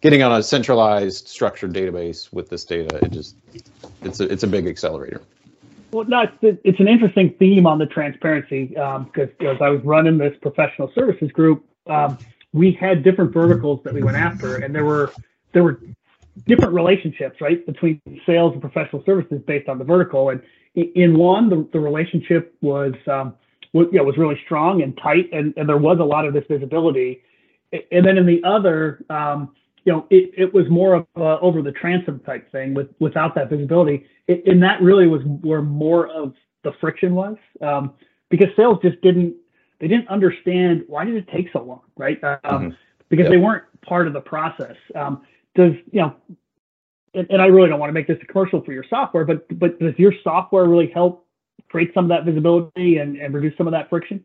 getting 0.00 0.24
on 0.24 0.32
a 0.32 0.42
centralized, 0.42 1.28
structured 1.28 1.72
database 1.72 2.32
with 2.32 2.48
this 2.48 2.64
data, 2.64 2.98
it 3.00 3.12
just 3.12 3.36
it's 4.02 4.18
a 4.18 4.24
it's 4.24 4.42
a 4.42 4.48
big 4.48 4.66
accelerator. 4.66 5.22
Well, 5.96 6.04
no, 6.06 6.26
it's, 6.42 6.60
it's 6.62 6.78
an 6.78 6.88
interesting 6.88 7.34
theme 7.38 7.66
on 7.66 7.78
the 7.78 7.86
transparency 7.86 8.66
because 8.66 9.30
um, 9.40 9.46
as 9.46 9.56
I 9.62 9.70
was 9.70 9.80
running 9.82 10.18
this 10.18 10.34
professional 10.42 10.92
services 10.94 11.32
group, 11.32 11.64
um, 11.86 12.18
we 12.52 12.72
had 12.72 13.02
different 13.02 13.32
verticals 13.32 13.80
that 13.84 13.94
we 13.94 14.02
went 14.02 14.18
after, 14.18 14.56
and 14.56 14.74
there 14.74 14.84
were 14.84 15.10
there 15.54 15.64
were 15.64 15.80
different 16.46 16.74
relationships, 16.74 17.40
right, 17.40 17.64
between 17.64 18.02
sales 18.26 18.52
and 18.52 18.60
professional 18.60 19.02
services 19.06 19.40
based 19.46 19.70
on 19.70 19.78
the 19.78 19.84
vertical. 19.84 20.28
And 20.28 20.42
in 20.74 21.16
one, 21.16 21.48
the, 21.48 21.66
the 21.72 21.80
relationship 21.80 22.54
was, 22.60 22.92
um, 23.06 23.34
was, 23.72 23.86
was 23.90 24.18
really 24.18 24.38
strong 24.44 24.82
and 24.82 24.94
tight, 24.98 25.30
and, 25.32 25.54
and 25.56 25.66
there 25.66 25.78
was 25.78 25.98
a 25.98 26.04
lot 26.04 26.26
of 26.26 26.34
this 26.34 26.44
visibility. 26.46 27.22
And 27.72 28.04
then 28.04 28.18
in 28.18 28.26
the 28.26 28.44
other, 28.44 29.02
um, 29.08 29.54
you 29.86 29.92
know, 29.92 30.06
it, 30.10 30.32
it 30.36 30.52
was 30.52 30.68
more 30.68 30.94
of 30.94 31.06
a 31.16 31.38
over 31.40 31.62
the 31.62 31.70
transom 31.72 32.20
type 32.26 32.50
thing 32.50 32.74
with 32.74 32.88
without 32.98 33.34
that 33.36 33.48
visibility. 33.48 34.04
It, 34.26 34.42
and 34.46 34.62
that 34.62 34.82
really 34.82 35.06
was 35.06 35.22
where 35.24 35.62
more 35.62 36.08
of 36.08 36.34
the 36.64 36.72
friction 36.80 37.14
was, 37.14 37.36
um, 37.62 37.94
because 38.28 38.48
sales 38.56 38.78
just 38.82 39.00
didn't 39.00 39.36
they 39.78 39.86
didn't 39.86 40.08
understand 40.08 40.82
why 40.88 41.04
did 41.04 41.14
it 41.14 41.28
take 41.32 41.46
so 41.52 41.62
long, 41.62 41.82
right? 41.96 42.22
Um, 42.24 42.38
mm-hmm. 42.44 42.68
Because 43.08 43.24
yep. 43.24 43.30
they 43.30 43.36
weren't 43.36 43.64
part 43.82 44.08
of 44.08 44.12
the 44.12 44.20
process. 44.20 44.76
Um, 44.96 45.22
does 45.54 45.72
you 45.92 46.00
know 46.00 46.16
and, 47.14 47.26
and, 47.30 47.40
I 47.40 47.46
really 47.46 47.68
don't 47.68 47.78
want 47.78 47.88
to 47.88 47.94
make 47.94 48.08
this 48.08 48.18
a 48.20 48.26
commercial 48.26 48.62
for 48.62 48.72
your 48.72 48.84
software, 48.90 49.24
but 49.24 49.46
but 49.58 49.78
does 49.78 49.94
your 49.98 50.12
software 50.24 50.64
really 50.64 50.90
help 50.92 51.26
create 51.68 51.94
some 51.94 52.04
of 52.04 52.08
that 52.08 52.24
visibility 52.24 52.98
and, 52.98 53.16
and 53.16 53.32
reduce 53.32 53.56
some 53.56 53.68
of 53.68 53.72
that 53.72 53.88
friction? 53.88 54.24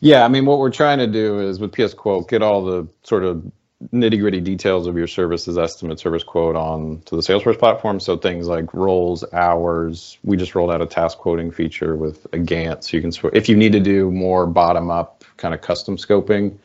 Yeah, 0.00 0.24
I 0.24 0.28
mean, 0.28 0.44
what 0.44 0.58
we're 0.58 0.70
trying 0.70 0.98
to 0.98 1.06
do 1.06 1.40
is 1.40 1.60
with 1.60 1.72
PS 1.72 1.94
Quote, 1.94 2.28
get 2.28 2.42
all 2.42 2.62
the 2.62 2.88
sort 3.04 3.24
of 3.24 3.50
nitty 3.92 4.20
gritty 4.20 4.40
details 4.40 4.86
of 4.86 4.96
your 4.96 5.06
services 5.06 5.58
estimate, 5.58 5.98
service 5.98 6.22
quote 6.22 6.56
on 6.56 7.02
to 7.06 7.16
the 7.16 7.22
Salesforce 7.22 7.58
platform. 7.58 8.00
So 8.00 8.16
things 8.16 8.46
like 8.46 8.72
roles, 8.74 9.24
hours. 9.32 10.18
We 10.22 10.36
just 10.36 10.54
rolled 10.54 10.70
out 10.70 10.80
a 10.80 10.86
task 10.86 11.18
quoting 11.18 11.50
feature 11.50 11.96
with 11.96 12.24
a 12.26 12.38
Gantt, 12.38 12.84
so 12.84 12.96
you 12.96 13.02
can 13.02 13.30
if 13.34 13.48
you 13.48 13.56
need 13.56 13.72
to 13.72 13.80
do 13.80 14.10
more 14.10 14.46
bottom 14.46 14.90
up 14.90 15.24
kind 15.36 15.54
of 15.54 15.60
custom 15.60 15.96
scoping, 15.96 16.56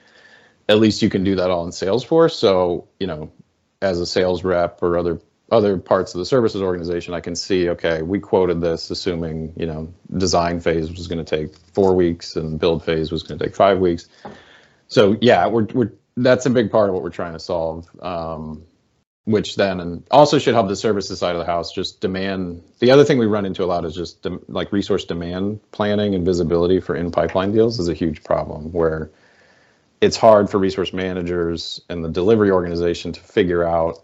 at 0.69 0.79
least 0.79 1.01
you 1.01 1.09
can 1.09 1.23
do 1.23 1.35
that 1.35 1.49
all 1.49 1.65
in 1.65 1.71
Salesforce. 1.71 2.33
So 2.33 2.87
you 2.99 3.07
know, 3.07 3.31
as 3.81 3.99
a 3.99 4.05
sales 4.05 4.43
rep 4.43 4.81
or 4.83 4.97
other 4.97 5.19
other 5.51 5.77
parts 5.77 6.13
of 6.13 6.19
the 6.19 6.25
services 6.25 6.61
organization, 6.61 7.13
I 7.13 7.21
can 7.21 7.35
see, 7.35 7.69
okay, 7.69 8.01
we 8.01 8.19
quoted 8.19 8.59
this 8.59 8.91
assuming, 8.91 9.53
you 9.55 9.65
know, 9.65 9.93
design 10.17 10.59
phase 10.59 10.91
was 10.91 11.07
going 11.07 11.23
to 11.23 11.37
take 11.37 11.55
four 11.73 11.95
weeks 11.95 12.35
and 12.35 12.59
build 12.59 12.83
phase 12.83 13.11
was 13.11 13.23
going 13.23 13.39
to 13.39 13.45
take 13.45 13.55
five 13.55 13.79
weeks. 13.79 14.09
So 14.89 15.17
yeah, 15.21 15.47
we're, 15.47 15.65
we're, 15.73 15.91
that's 16.17 16.45
a 16.45 16.49
big 16.49 16.71
part 16.71 16.89
of 16.89 16.93
what 16.93 17.03
we're 17.03 17.09
trying 17.09 17.33
to 17.33 17.39
solve. 17.39 17.87
Um, 18.01 18.63
which 19.27 19.57
then 19.57 19.81
and 19.81 20.07
also 20.09 20.39
should 20.39 20.53
help 20.53 20.69
the 20.69 20.75
services 20.75 21.19
side 21.19 21.35
of 21.35 21.39
the 21.39 21.45
house 21.45 21.73
just 21.73 21.99
demand 21.99 22.63
the 22.79 22.91
other 22.91 23.03
thing 23.03 23.17
we 23.17 23.25
run 23.25 23.45
into 23.45 23.61
a 23.61 23.65
lot 23.65 23.83
is 23.83 23.93
just 23.93 24.21
de- 24.21 24.39
like 24.47 24.71
resource 24.71 25.03
demand 25.03 25.59
planning 25.73 26.15
and 26.15 26.23
visibility 26.25 26.79
for 26.79 26.95
in 26.95 27.11
pipeline 27.11 27.51
deals 27.51 27.77
is 27.77 27.89
a 27.89 27.93
huge 27.93 28.23
problem 28.23 28.71
where 28.71 29.11
it's 29.99 30.15
hard 30.15 30.49
for 30.49 30.59
resource 30.59 30.93
managers 30.93 31.81
and 31.89 32.05
the 32.05 32.09
delivery 32.09 32.51
organization 32.51 33.11
to 33.11 33.19
figure 33.19 33.65
out 33.65 34.01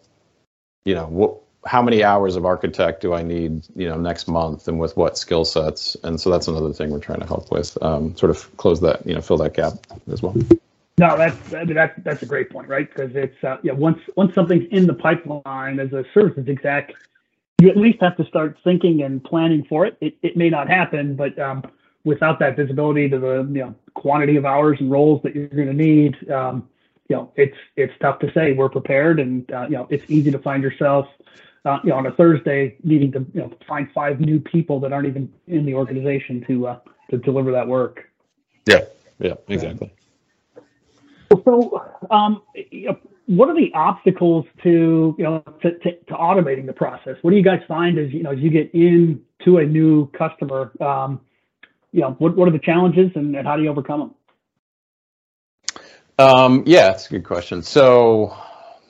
you 0.84 0.94
know 0.94 1.06
what 1.06 1.38
how 1.66 1.82
many 1.82 2.04
hours 2.04 2.36
of 2.36 2.46
architect 2.46 3.02
do 3.02 3.14
I 3.14 3.24
need, 3.24 3.66
you 3.74 3.88
know, 3.88 3.96
next 3.96 4.28
month, 4.28 4.68
and 4.68 4.80
with 4.80 4.98
what 4.98 5.18
skill 5.18 5.46
sets? 5.46 5.96
And 6.04 6.20
so 6.20 6.30
that's 6.30 6.50
another 6.50 6.74
thing 6.74 6.90
we're 6.90 7.00
trying 7.00 7.22
to 7.22 7.26
help 7.26 7.52
with, 7.52 7.82
um, 7.82 8.18
sort 8.18 8.32
of 8.32 8.58
close 8.58 8.82
that, 8.82 9.08
you 9.08 9.16
know, 9.16 9.22
fill 9.22 9.38
that 9.38 9.54
gap 9.54 9.74
as 10.12 10.22
well. 10.22 10.36
No, 11.00 11.18
that's 11.18 11.54
I 11.54 11.64
mean, 11.64 11.76
that's 11.76 12.00
that's 12.04 12.22
a 12.22 12.26
great 12.26 12.52
point, 12.52 12.68
right? 12.68 12.88
Because 12.88 13.16
it's 13.16 13.44
uh, 13.44 13.58
yeah, 13.64 13.74
once 13.74 14.00
once 14.16 14.34
something's 14.36 14.68
in 14.72 14.86
the 14.86 14.94
pipeline 14.94 15.80
as 15.80 15.92
a 15.92 16.06
services 16.14 16.48
exec, 16.48 16.94
you 17.60 17.70
at 17.70 17.78
least 17.78 18.00
have 18.02 18.16
to 18.18 18.26
start 18.26 18.58
thinking 18.64 19.02
and 19.02 19.24
planning 19.24 19.66
for 19.68 19.86
it. 19.86 19.98
It, 20.02 20.18
it 20.22 20.38
may 20.38 20.50
not 20.50 20.70
happen, 20.70 21.16
but 21.16 21.38
um, 21.40 21.64
without 22.04 22.38
that 22.40 22.56
visibility 22.56 23.10
to 23.10 23.18
the 23.18 23.38
you 23.52 23.62
know 23.62 23.76
quantity 23.96 24.36
of 24.36 24.46
hours 24.46 24.78
and 24.80 24.92
roles 24.92 25.22
that 25.24 25.36
you're 25.36 25.48
going 25.48 25.68
to 25.68 25.74
need, 25.74 26.30
um, 26.30 26.70
you 27.10 27.16
know, 27.16 27.32
it's 27.36 27.58
it's 27.76 27.94
tough 28.00 28.20
to 28.20 28.32
say 28.34 28.54
we're 28.54 28.70
prepared, 28.70 29.20
and 29.20 29.52
uh, 29.52 29.64
you 29.64 29.76
know, 29.76 29.88
it's 29.90 30.04
easy 30.10 30.32
to 30.32 30.40
find 30.40 30.62
yourself, 30.62 31.08
uh, 31.66 31.80
you 31.84 31.90
know, 31.90 31.98
on 31.98 32.06
a 32.06 32.12
Thursday 32.12 32.78
needing 32.84 33.12
to 33.14 33.26
you 33.34 33.42
know 33.42 33.52
find 33.68 33.90
five 33.94 34.20
new 34.20 34.40
people 34.40 34.80
that 34.82 34.94
aren't 34.94 35.08
even 35.08 35.32
in 35.48 35.66
the 35.66 35.74
organization 35.74 36.44
to 36.48 36.68
uh, 36.68 36.80
to 37.10 37.18
deliver 37.18 37.52
that 37.52 37.68
work. 37.68 38.10
Yeah, 38.68 38.82
yeah, 39.20 39.34
exactly. 39.48 39.92
So, 41.44 41.82
um, 42.12 42.42
what 43.26 43.50
are 43.50 43.56
the 43.56 43.72
obstacles 43.74 44.46
to 44.64 45.16
you 45.18 45.24
know 45.24 45.44
to, 45.62 45.72
to, 45.80 45.92
to, 45.92 46.14
automating 46.14 46.66
the 46.66 46.74
process? 46.74 47.16
What 47.22 47.32
do 47.32 47.38
you 47.38 47.44
guys 47.44 47.62
find 47.68 47.98
as 47.98 48.12
you 48.12 48.24
know 48.24 48.32
as 48.32 48.40
you 48.40 48.50
get 48.50 48.74
into 48.74 49.58
a 49.58 49.66
new 49.66 50.08
customer? 50.12 50.72
Um, 50.82 51.22
you 51.92 52.02
know, 52.02 52.12
what 52.20 52.36
what 52.36 52.48
are 52.48 52.52
the 52.52 52.60
challenges 52.60 53.12
and, 53.16 53.36
and 53.36 53.48
how 53.48 53.56
do 53.56 53.64
you 53.64 53.70
overcome 53.70 54.00
them? 54.00 54.16
Um, 56.20 56.64
yeah, 56.66 56.90
that's 56.90 57.08
a 57.08 57.10
good 57.10 57.24
question. 57.24 57.64
So 57.64 58.36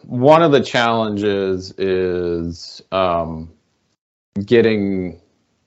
one 0.04 0.44
of 0.44 0.52
the 0.52 0.62
challenges 0.62 1.74
is 1.78 2.82
um, 2.92 3.52
getting 4.44 5.22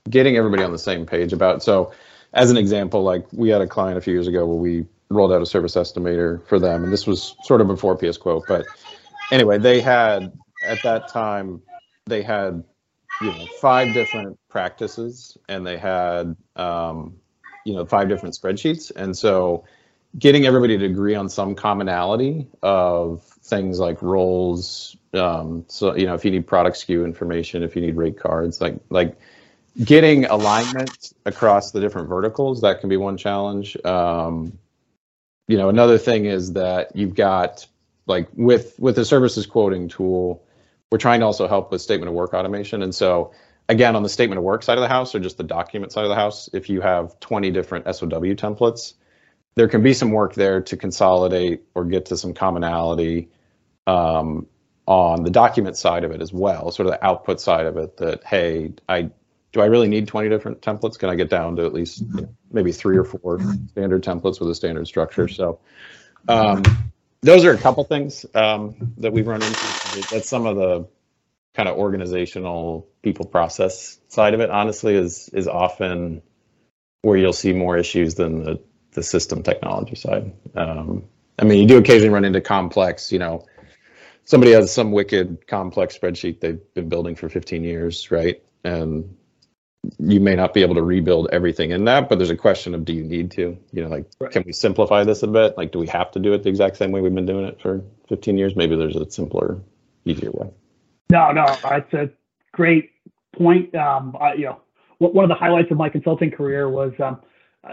getting 0.08 0.36
everybody 0.36 0.62
on 0.62 0.72
the 0.72 0.78
same 0.78 1.06
page 1.06 1.32
about. 1.32 1.62
So 1.62 1.92
as 2.32 2.50
an 2.50 2.56
example, 2.56 3.02
like 3.02 3.26
we 3.32 3.48
had 3.48 3.60
a 3.60 3.66
client 3.66 3.98
a 3.98 4.00
few 4.00 4.12
years 4.12 4.28
ago 4.28 4.46
where 4.46 4.56
we 4.56 4.86
rolled 5.08 5.32
out 5.32 5.42
a 5.42 5.46
service 5.46 5.76
estimator 5.76 6.44
for 6.46 6.58
them, 6.58 6.84
and 6.84 6.92
this 6.92 7.06
was 7.06 7.36
sort 7.42 7.60
of 7.60 7.66
before 7.66 7.96
PS 7.96 8.16
Quote, 8.16 8.44
but 8.46 8.66
anyway, 9.30 9.58
they 9.58 9.80
had 9.80 10.32
at 10.62 10.82
that 10.82 11.08
time 11.08 11.62
they 12.06 12.22
had 12.22 12.64
you 13.20 13.28
know 13.28 13.46
five 13.60 13.92
different 13.94 14.38
practices 14.48 15.36
and 15.48 15.66
they 15.66 15.76
had 15.76 16.36
um, 16.56 17.16
you 17.64 17.74
know 17.74 17.84
five 17.84 18.08
different 18.08 18.34
spreadsheets, 18.34 18.90
and 18.94 19.16
so 19.16 19.64
getting 20.18 20.46
everybody 20.46 20.78
to 20.78 20.84
agree 20.84 21.14
on 21.14 21.28
some 21.28 21.54
commonality 21.54 22.46
of 22.62 23.22
things 23.22 23.78
like 23.78 24.00
roles. 24.02 24.96
Um, 25.12 25.64
so 25.68 25.94
you 25.94 26.06
know, 26.06 26.14
if 26.14 26.24
you 26.24 26.30
need 26.30 26.46
product 26.46 26.76
SKU 26.76 27.04
information, 27.04 27.62
if 27.62 27.76
you 27.76 27.82
need 27.82 27.96
rate 27.96 28.18
cards, 28.18 28.60
like 28.60 28.78
like 28.90 29.18
getting 29.82 30.24
alignment 30.24 31.12
across 31.26 31.72
the 31.72 31.80
different 31.80 32.08
verticals 32.08 32.62
that 32.62 32.80
can 32.80 32.88
be 32.88 32.96
one 32.96 33.16
challenge. 33.16 33.76
Um, 33.84 34.58
you 35.48 35.56
know, 35.56 35.68
another 35.68 35.98
thing 35.98 36.26
is 36.26 36.52
that 36.54 36.94
you've 36.94 37.14
got 37.14 37.66
like 38.06 38.28
with 38.34 38.78
with 38.78 38.96
the 38.96 39.04
services 39.04 39.46
quoting 39.46 39.88
tool, 39.88 40.44
we're 40.90 40.98
trying 40.98 41.20
to 41.20 41.26
also 41.26 41.48
help 41.48 41.70
with 41.72 41.80
statement 41.80 42.08
of 42.08 42.14
work 42.14 42.34
automation, 42.34 42.82
and 42.82 42.94
so 42.94 43.32
again 43.68 43.96
on 43.96 44.02
the 44.02 44.08
statement 44.08 44.38
of 44.38 44.44
work 44.44 44.62
side 44.62 44.78
of 44.78 44.82
the 44.82 44.88
house 44.88 45.14
or 45.14 45.18
just 45.18 45.38
the 45.38 45.44
document 45.44 45.90
side 45.90 46.04
of 46.04 46.08
the 46.08 46.14
house 46.14 46.48
if 46.52 46.68
you 46.68 46.80
have 46.80 47.18
20 47.18 47.50
different 47.50 47.84
sow 47.96 48.06
templates 48.06 48.92
there 49.56 49.68
can 49.68 49.82
be 49.82 49.94
some 49.94 50.12
work 50.12 50.34
there 50.34 50.60
to 50.60 50.76
consolidate 50.76 51.64
or 51.74 51.84
get 51.84 52.06
to 52.06 52.16
some 52.16 52.32
commonality 52.32 53.28
um, 53.86 54.46
on 54.86 55.24
the 55.24 55.30
document 55.30 55.76
side 55.76 56.04
of 56.04 56.12
it 56.12 56.20
as 56.20 56.32
well, 56.32 56.70
sort 56.70 56.86
of 56.86 56.92
the 56.92 57.04
output 57.04 57.40
side 57.40 57.66
of 57.66 57.76
it. 57.76 57.96
That 57.96 58.22
hey, 58.24 58.72
I 58.88 59.10
do 59.56 59.62
I 59.62 59.66
really 59.66 59.88
need 59.88 60.06
20 60.06 60.28
different 60.28 60.60
templates? 60.60 60.98
Can 60.98 61.08
I 61.08 61.14
get 61.14 61.30
down 61.30 61.56
to 61.56 61.64
at 61.64 61.72
least 61.72 62.00
you 62.00 62.20
know, 62.20 62.28
maybe 62.52 62.72
three 62.72 62.98
or 62.98 63.04
four 63.04 63.40
standard 63.70 64.04
templates 64.04 64.38
with 64.38 64.50
a 64.50 64.54
standard 64.54 64.86
structure? 64.86 65.28
So 65.28 65.60
um, 66.28 66.62
those 67.22 67.46
are 67.46 67.52
a 67.52 67.58
couple 67.58 67.82
things 67.84 68.26
um, 68.34 68.92
that 68.98 69.14
we've 69.14 69.26
run 69.26 69.42
into. 69.42 70.08
That's 70.10 70.28
some 70.28 70.44
of 70.44 70.56
the 70.56 70.86
kind 71.54 71.70
of 71.70 71.78
organizational 71.78 72.86
people 73.02 73.24
process 73.24 73.98
side 74.08 74.34
of 74.34 74.40
it. 74.40 74.50
Honestly, 74.50 74.94
is 74.94 75.30
is 75.30 75.48
often 75.48 76.20
where 77.00 77.16
you'll 77.16 77.32
see 77.32 77.54
more 77.54 77.78
issues 77.78 78.14
than 78.14 78.44
the 78.44 78.60
the 78.90 79.02
system 79.02 79.42
technology 79.42 79.94
side. 79.94 80.34
Um, 80.54 81.04
I 81.38 81.44
mean, 81.44 81.60
you 81.60 81.66
do 81.66 81.78
occasionally 81.78 82.10
run 82.10 82.26
into 82.26 82.42
complex, 82.42 83.10
you 83.10 83.18
know, 83.18 83.46
somebody 84.24 84.52
has 84.52 84.70
some 84.70 84.92
wicked 84.92 85.46
complex 85.46 85.96
spreadsheet 85.96 86.40
they've 86.40 86.60
been 86.74 86.90
building 86.90 87.14
for 87.14 87.30
15 87.30 87.64
years, 87.64 88.10
right? 88.10 88.42
And 88.64 89.16
you 89.98 90.20
may 90.20 90.34
not 90.34 90.54
be 90.54 90.62
able 90.62 90.74
to 90.74 90.82
rebuild 90.82 91.28
everything 91.32 91.70
in 91.70 91.84
that, 91.84 92.08
but 92.08 92.18
there's 92.18 92.30
a 92.30 92.36
question 92.36 92.74
of 92.74 92.84
do 92.84 92.92
you 92.92 93.02
need 93.02 93.30
to? 93.32 93.56
You 93.72 93.82
know, 93.82 93.88
like, 93.88 94.06
right. 94.20 94.30
can 94.30 94.42
we 94.46 94.52
simplify 94.52 95.04
this 95.04 95.22
a 95.22 95.26
bit? 95.26 95.56
Like, 95.56 95.72
do 95.72 95.78
we 95.78 95.86
have 95.88 96.10
to 96.12 96.18
do 96.18 96.32
it 96.32 96.42
the 96.42 96.48
exact 96.48 96.76
same 96.76 96.92
way 96.92 97.00
we've 97.00 97.14
been 97.14 97.26
doing 97.26 97.44
it 97.44 97.60
for 97.60 97.82
15 98.08 98.38
years? 98.38 98.56
Maybe 98.56 98.76
there's 98.76 98.96
a 98.96 99.10
simpler, 99.10 99.58
easier 100.04 100.30
way. 100.30 100.50
No, 101.10 101.32
no, 101.32 101.44
it's 101.70 101.92
a 101.92 102.10
great 102.52 102.90
point. 103.36 103.74
Um, 103.74 104.16
I, 104.20 104.34
you 104.34 104.46
know, 104.46 104.60
one 104.98 105.24
of 105.24 105.28
the 105.28 105.34
highlights 105.34 105.70
of 105.70 105.76
my 105.76 105.88
consulting 105.88 106.30
career 106.30 106.68
was 106.68 106.92
um, 107.02 107.20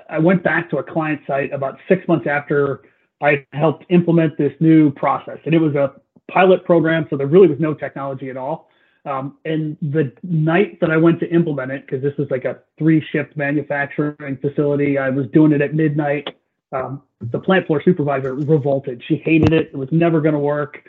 I 0.10 0.20
went 0.20 0.44
back 0.44 0.70
to 0.72 0.78
a 0.78 0.84
client 0.84 1.22
site 1.26 1.52
about 1.52 1.80
six 1.88 2.08
months 2.08 2.28
after 2.28 2.82
I 3.22 3.46
helped 3.54 3.86
implement 3.90 4.38
this 4.38 4.54
new 4.60 4.92
process, 4.92 5.40
and 5.46 5.54
it 5.54 5.60
was 5.60 5.76
a 5.76 5.94
pilot 6.32 6.66
program, 6.66 7.08
so 7.10 7.18
there 7.18 7.28
really 7.28 7.48
was 7.48 7.60
no 7.60 7.74
technology 7.74 8.30
at 8.30 8.38
all. 8.38 8.70
Um, 9.06 9.38
and 9.44 9.78
the 9.82 10.14
night 10.24 10.80
that 10.80 10.90
I 10.90 10.98
went 10.98 11.20
to 11.20 11.30
implement 11.30 11.72
it, 11.72 11.86
because 11.86 12.02
this 12.02 12.14
was 12.18 12.30
like 12.32 12.46
a 12.46 12.60
three-shift 12.78 13.36
manufacturing 13.36 14.38
facility, 14.38 14.98
I 14.98 15.10
was 15.10 15.26
doing 15.34 15.52
it 15.52 15.62
at 15.62 15.74
midnight. 15.74 16.28
Um, 16.72 17.04
the 17.20 17.40
plant 17.40 17.68
floor 17.68 17.82
supervisor 17.84 18.34
revolted. 18.34 19.04
She 19.08 19.18
hated 19.18 19.54
it. 19.54 19.72
It 19.74 19.78
was 19.78 19.90
never 19.92 20.22
going 20.22 20.34
to 20.34 20.40
work. 20.40 20.80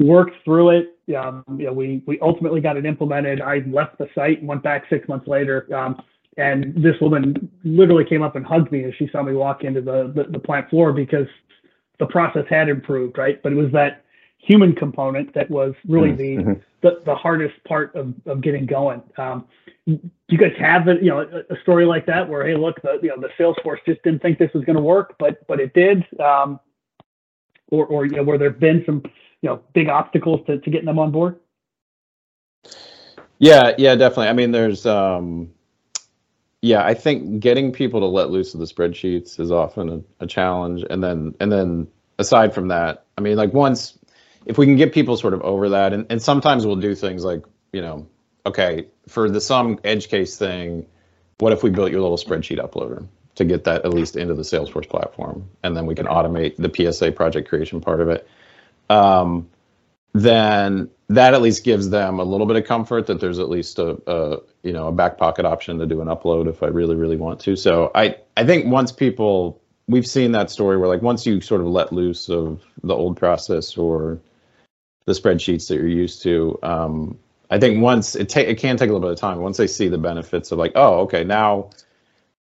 Worked 0.00 0.36
through 0.44 0.70
it. 0.70 1.16
Um, 1.16 1.44
you 1.58 1.66
know, 1.66 1.72
we 1.72 2.02
we 2.06 2.18
ultimately 2.20 2.60
got 2.60 2.76
it 2.76 2.86
implemented. 2.86 3.40
I 3.40 3.58
left 3.66 3.98
the 3.98 4.08
site 4.14 4.38
and 4.40 4.48
went 4.48 4.62
back 4.62 4.84
six 4.88 5.06
months 5.08 5.28
later. 5.28 5.68
Um, 5.74 6.00
and 6.36 6.74
this 6.74 6.94
woman 7.00 7.50
literally 7.62 8.04
came 8.04 8.22
up 8.22 8.34
and 8.34 8.44
hugged 8.44 8.72
me 8.72 8.84
as 8.84 8.94
she 8.98 9.08
saw 9.12 9.22
me 9.22 9.34
walk 9.34 9.62
into 9.62 9.80
the, 9.80 10.12
the, 10.14 10.24
the 10.30 10.38
plant 10.38 10.68
floor 10.68 10.92
because 10.92 11.28
the 12.00 12.06
process 12.06 12.44
had 12.50 12.68
improved, 12.68 13.18
right? 13.18 13.40
But 13.42 13.52
it 13.52 13.56
was 13.56 13.70
that 13.72 14.03
human 14.46 14.74
component 14.74 15.32
that 15.34 15.50
was 15.50 15.74
really 15.88 16.10
mm-hmm. 16.10 16.38
the, 16.38 16.52
mm-hmm. 16.52 16.60
the, 16.82 17.02
the 17.04 17.14
hardest 17.14 17.54
part 17.64 17.94
of, 17.94 18.14
of 18.26 18.40
getting 18.40 18.66
going. 18.66 19.02
Um, 19.16 19.46
do 19.86 20.00
you 20.28 20.38
guys 20.38 20.52
have 20.58 20.88
a, 20.88 20.94
you 20.94 21.10
know 21.10 21.20
a, 21.20 21.54
a, 21.54 21.60
story 21.62 21.84
like 21.84 22.06
that 22.06 22.26
where 22.26 22.46
hey 22.46 22.54
look 22.56 22.80
the 22.82 22.98
you 23.02 23.08
know 23.08 23.20
the 23.20 23.28
Salesforce 23.38 23.78
just 23.86 24.02
didn't 24.02 24.22
think 24.22 24.38
this 24.38 24.50
was 24.54 24.64
going 24.64 24.76
to 24.76 24.82
work 24.82 25.14
but 25.18 25.46
but 25.46 25.60
it 25.60 25.74
did 25.74 26.06
um, 26.20 26.58
or 27.68 27.84
or 27.86 28.06
you 28.06 28.12
know 28.12 28.22
where 28.22 28.38
there've 28.38 28.58
been 28.58 28.82
some 28.86 29.02
you 29.42 29.50
know 29.50 29.60
big 29.74 29.90
obstacles 29.90 30.40
to, 30.46 30.58
to 30.58 30.70
getting 30.70 30.86
them 30.86 30.98
on 30.98 31.10
board 31.10 31.38
yeah 33.38 33.72
yeah 33.76 33.94
definitely 33.94 34.28
I 34.28 34.32
mean 34.32 34.52
there's 34.52 34.86
um 34.86 35.50
yeah, 36.64 36.82
I 36.82 36.94
think 36.94 37.40
getting 37.40 37.72
people 37.72 38.00
to 38.00 38.06
let 38.06 38.30
loose 38.30 38.54
of 38.54 38.60
the 38.60 38.64
spreadsheets 38.64 39.38
is 39.38 39.52
often 39.52 39.90
a, 39.90 40.24
a, 40.24 40.26
challenge. 40.26 40.82
And 40.88 41.04
then 41.04 41.34
and 41.38 41.52
then 41.52 41.86
aside 42.18 42.54
from 42.54 42.68
that, 42.68 43.04
I 43.18 43.20
mean, 43.20 43.36
like 43.36 43.52
once 43.52 43.98
if 44.46 44.58
we 44.58 44.66
can 44.66 44.76
get 44.76 44.92
people 44.92 45.16
sort 45.16 45.34
of 45.34 45.42
over 45.42 45.70
that, 45.70 45.92
and, 45.92 46.06
and 46.10 46.22
sometimes 46.22 46.66
we'll 46.66 46.76
do 46.76 46.94
things 46.94 47.24
like, 47.24 47.44
you 47.72 47.80
know, 47.82 48.06
okay, 48.46 48.86
for 49.08 49.30
the 49.30 49.40
some 49.40 49.78
edge 49.84 50.08
case 50.08 50.36
thing, 50.36 50.86
what 51.38 51.52
if 51.52 51.62
we 51.62 51.70
built 51.70 51.90
your 51.90 52.00
little 52.02 52.18
spreadsheet 52.18 52.58
uploader 52.58 53.06
to 53.36 53.44
get 53.44 53.64
that 53.64 53.84
at 53.84 53.92
least 53.92 54.16
into 54.16 54.34
the 54.34 54.42
Salesforce 54.42 54.88
platform, 54.88 55.48
and 55.62 55.76
then 55.76 55.86
we 55.86 55.94
can 55.94 56.06
automate 56.06 56.56
the 56.56 56.92
PSA 56.92 57.12
project 57.12 57.48
creation 57.48 57.80
part 57.80 58.00
of 58.00 58.08
it. 58.08 58.28
um, 58.90 59.48
then 60.12 60.90
that 61.08 61.34
at 61.34 61.42
least 61.42 61.64
gives 61.64 61.90
them 61.90 62.20
a 62.20 62.24
little 62.24 62.46
bit 62.46 62.56
of 62.56 62.64
comfort 62.64 63.06
that 63.08 63.20
there's 63.20 63.38
at 63.38 63.48
least 63.48 63.78
a, 63.78 63.98
a 64.06 64.38
you 64.62 64.72
know 64.72 64.88
a 64.88 64.92
back 64.92 65.18
pocket 65.18 65.44
option 65.44 65.78
to 65.78 65.86
do 65.86 66.00
an 66.00 66.08
upload 66.08 66.48
if 66.48 66.62
I 66.62 66.66
really 66.68 66.96
really 66.96 67.16
want 67.16 67.40
to. 67.40 67.56
So 67.56 67.90
I 67.94 68.16
I 68.36 68.44
think 68.44 68.66
once 68.66 68.92
people 68.92 69.60
we've 69.88 70.06
seen 70.06 70.32
that 70.32 70.50
story 70.50 70.78
where 70.78 70.88
like 70.88 71.02
once 71.02 71.26
you 71.26 71.40
sort 71.40 71.60
of 71.60 71.66
let 71.66 71.92
loose 71.92 72.28
of 72.28 72.62
the 72.82 72.94
old 72.94 73.16
process 73.16 73.76
or 73.76 74.20
the 75.06 75.12
spreadsheets 75.12 75.68
that 75.68 75.74
you're 75.74 75.88
used 75.88 76.22
to, 76.22 76.58
um, 76.62 77.18
I 77.50 77.58
think 77.58 77.82
once 77.82 78.16
it 78.16 78.28
take 78.28 78.48
it 78.48 78.58
can 78.58 78.76
take 78.76 78.88
a 78.88 78.92
little 78.92 79.06
bit 79.08 79.12
of 79.12 79.18
time. 79.18 79.38
Once 79.40 79.56
they 79.56 79.66
see 79.66 79.88
the 79.88 79.98
benefits 79.98 80.50
of 80.50 80.58
like, 80.58 80.72
oh, 80.74 81.00
okay, 81.00 81.24
now 81.24 81.70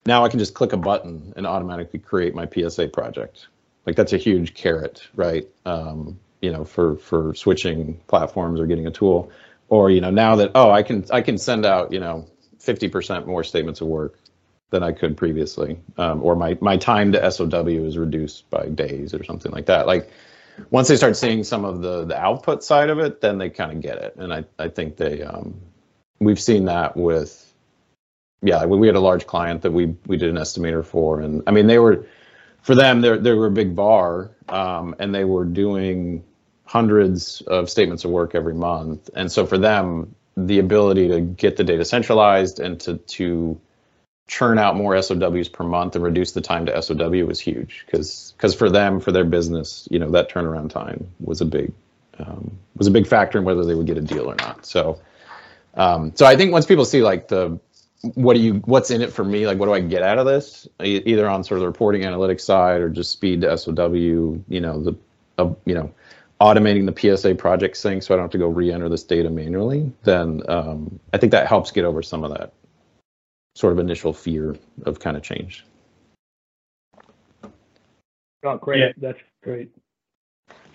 now 0.05 0.25
I 0.25 0.29
can 0.29 0.39
just 0.39 0.53
click 0.53 0.73
a 0.73 0.77
button 0.77 1.33
and 1.35 1.45
automatically 1.45 1.99
create 1.99 2.35
my 2.35 2.47
PSA 2.47 2.87
project. 2.89 3.47
Like 3.85 3.95
that's 3.95 4.13
a 4.13 4.17
huge 4.17 4.53
carrot, 4.53 5.07
right? 5.15 5.47
Um, 5.65 6.19
you 6.41 6.51
know, 6.51 6.63
for 6.63 6.95
for 6.97 7.35
switching 7.35 7.99
platforms 8.07 8.59
or 8.59 8.65
getting 8.65 8.87
a 8.87 8.91
tool, 8.91 9.31
or 9.69 9.89
you 9.89 10.01
know, 10.01 10.09
now 10.09 10.35
that 10.37 10.51
oh, 10.55 10.71
I 10.71 10.83
can 10.83 11.05
I 11.11 11.21
can 11.21 11.37
send 11.37 11.65
out 11.65 11.91
you 11.91 11.99
know 11.99 12.25
50% 12.59 13.25
more 13.25 13.43
statements 13.43 13.81
of 13.81 13.87
work 13.87 14.19
than 14.69 14.83
I 14.83 14.93
could 14.93 15.15
previously, 15.15 15.79
um, 15.97 16.23
or 16.23 16.35
my 16.35 16.57
my 16.61 16.77
time 16.77 17.11
to 17.11 17.31
SOW 17.31 17.67
is 17.67 17.97
reduced 17.97 18.49
by 18.49 18.67
days 18.69 19.13
or 19.13 19.23
something 19.23 19.51
like 19.51 19.67
that. 19.67 19.85
Like 19.85 20.09
once 20.69 20.87
they 20.87 20.95
start 20.95 21.15
seeing 21.15 21.43
some 21.43 21.65
of 21.65 21.81
the 21.81 22.05
the 22.05 22.17
output 22.19 22.63
side 22.63 22.89
of 22.89 22.99
it, 22.99 23.21
then 23.21 23.37
they 23.37 23.49
kind 23.49 23.71
of 23.71 23.81
get 23.81 23.97
it, 23.97 24.15
and 24.17 24.33
I 24.33 24.45
I 24.59 24.67
think 24.67 24.97
they 24.97 25.21
um, 25.23 25.59
we've 26.19 26.39
seen 26.39 26.65
that 26.65 26.95
with 26.95 27.53
yeah 28.41 28.65
we, 28.65 28.77
we 28.77 28.87
had 28.87 28.95
a 28.95 29.01
large 29.01 29.25
client 29.27 29.61
that 29.63 29.71
we 29.71 29.95
we 30.07 30.17
did 30.17 30.29
an 30.29 30.35
estimator 30.35 30.85
for, 30.85 31.21
and 31.21 31.43
I 31.47 31.51
mean 31.51 31.67
they 31.67 31.79
were 31.79 32.05
for 32.61 32.75
them 32.75 33.01
they 33.01 33.17
they 33.17 33.33
were 33.33 33.47
a 33.47 33.51
big 33.51 33.75
bar, 33.75 34.31
um, 34.49 34.95
and 34.99 35.13
they 35.13 35.25
were 35.25 35.45
doing 35.45 36.23
hundreds 36.65 37.41
of 37.41 37.69
statements 37.69 38.05
of 38.05 38.11
work 38.11 38.35
every 38.35 38.55
month, 38.55 39.09
and 39.15 39.31
so 39.31 39.45
for 39.45 39.57
them 39.57 40.15
the 40.35 40.59
ability 40.59 41.07
to 41.09 41.21
get 41.21 41.57
the 41.57 41.63
data 41.63 41.85
centralized 41.85 42.59
and 42.59 42.79
to 42.79 42.97
to 42.97 43.59
churn 44.27 44.57
out 44.57 44.75
more 44.75 44.99
SOWs 45.01 45.49
per 45.49 45.63
month 45.63 45.95
and 45.95 46.03
reduce 46.03 46.31
the 46.31 46.41
time 46.41 46.65
to 46.65 46.81
SOW 46.81 47.25
was 47.25 47.39
huge 47.39 47.83
because 47.85 48.33
because 48.37 48.55
for 48.55 48.69
them 48.69 48.99
for 48.99 49.11
their 49.11 49.25
business 49.25 49.87
you 49.91 49.99
know 49.99 50.09
that 50.11 50.29
turnaround 50.29 50.69
time 50.69 51.09
was 51.19 51.41
a 51.41 51.45
big 51.45 51.71
um, 52.19 52.57
was 52.77 52.87
a 52.87 52.91
big 52.91 53.07
factor 53.07 53.37
in 53.37 53.43
whether 53.43 53.65
they 53.65 53.75
would 53.75 53.87
get 53.87 53.97
a 53.97 54.01
deal 54.01 54.29
or 54.29 54.35
not. 54.35 54.65
So 54.65 54.99
um, 55.75 56.13
so 56.15 56.25
I 56.25 56.35
think 56.35 56.51
once 56.51 56.65
people 56.65 56.85
see 56.85 57.01
like 57.01 57.27
the 57.27 57.59
what 58.15 58.35
do 58.35 58.41
you 58.41 58.55
what's 58.65 58.91
in 58.91 59.01
it 59.01 59.13
for 59.13 59.23
me 59.23 59.47
like 59.47 59.57
what 59.57 59.65
do 59.65 59.73
I 59.73 59.79
get 59.79 60.03
out 60.03 60.19
of 60.19 60.25
this 60.25 60.67
e- 60.83 61.01
either 61.05 61.27
on 61.27 61.43
sort 61.43 61.57
of 61.57 61.61
the 61.61 61.67
reporting 61.67 62.01
analytics 62.01 62.41
side 62.41 62.81
or 62.81 62.89
just 62.89 63.11
speed 63.11 63.41
to 63.41 63.57
SOW 63.57 63.93
you 63.93 64.43
know 64.49 64.81
the 64.81 64.95
uh, 65.37 65.53
you 65.65 65.73
know 65.73 65.93
automating 66.41 66.85
the 66.85 67.17
PSA 67.17 67.35
project 67.35 67.77
sync 67.77 68.03
so 68.03 68.13
I 68.13 68.17
don't 68.17 68.25
have 68.25 68.31
to 68.31 68.37
go 68.37 68.47
re-enter 68.47 68.89
this 68.89 69.03
data 69.03 69.29
manually 69.29 69.91
then 70.03 70.41
um, 70.49 70.99
I 71.13 71.17
think 71.17 71.31
that 71.31 71.47
helps 71.47 71.71
get 71.71 71.85
over 71.85 72.03
some 72.03 72.25
of 72.25 72.31
that 72.33 72.51
sort 73.55 73.73
of 73.73 73.79
initial 73.79 74.13
fear 74.13 74.55
of 74.85 74.99
kind 74.99 75.15
of 75.15 75.23
change. 75.23 75.65
Oh, 78.43 78.57
great. 78.57 78.79
Yeah. 78.79 78.91
That's 78.97 79.19
great. 79.43 79.71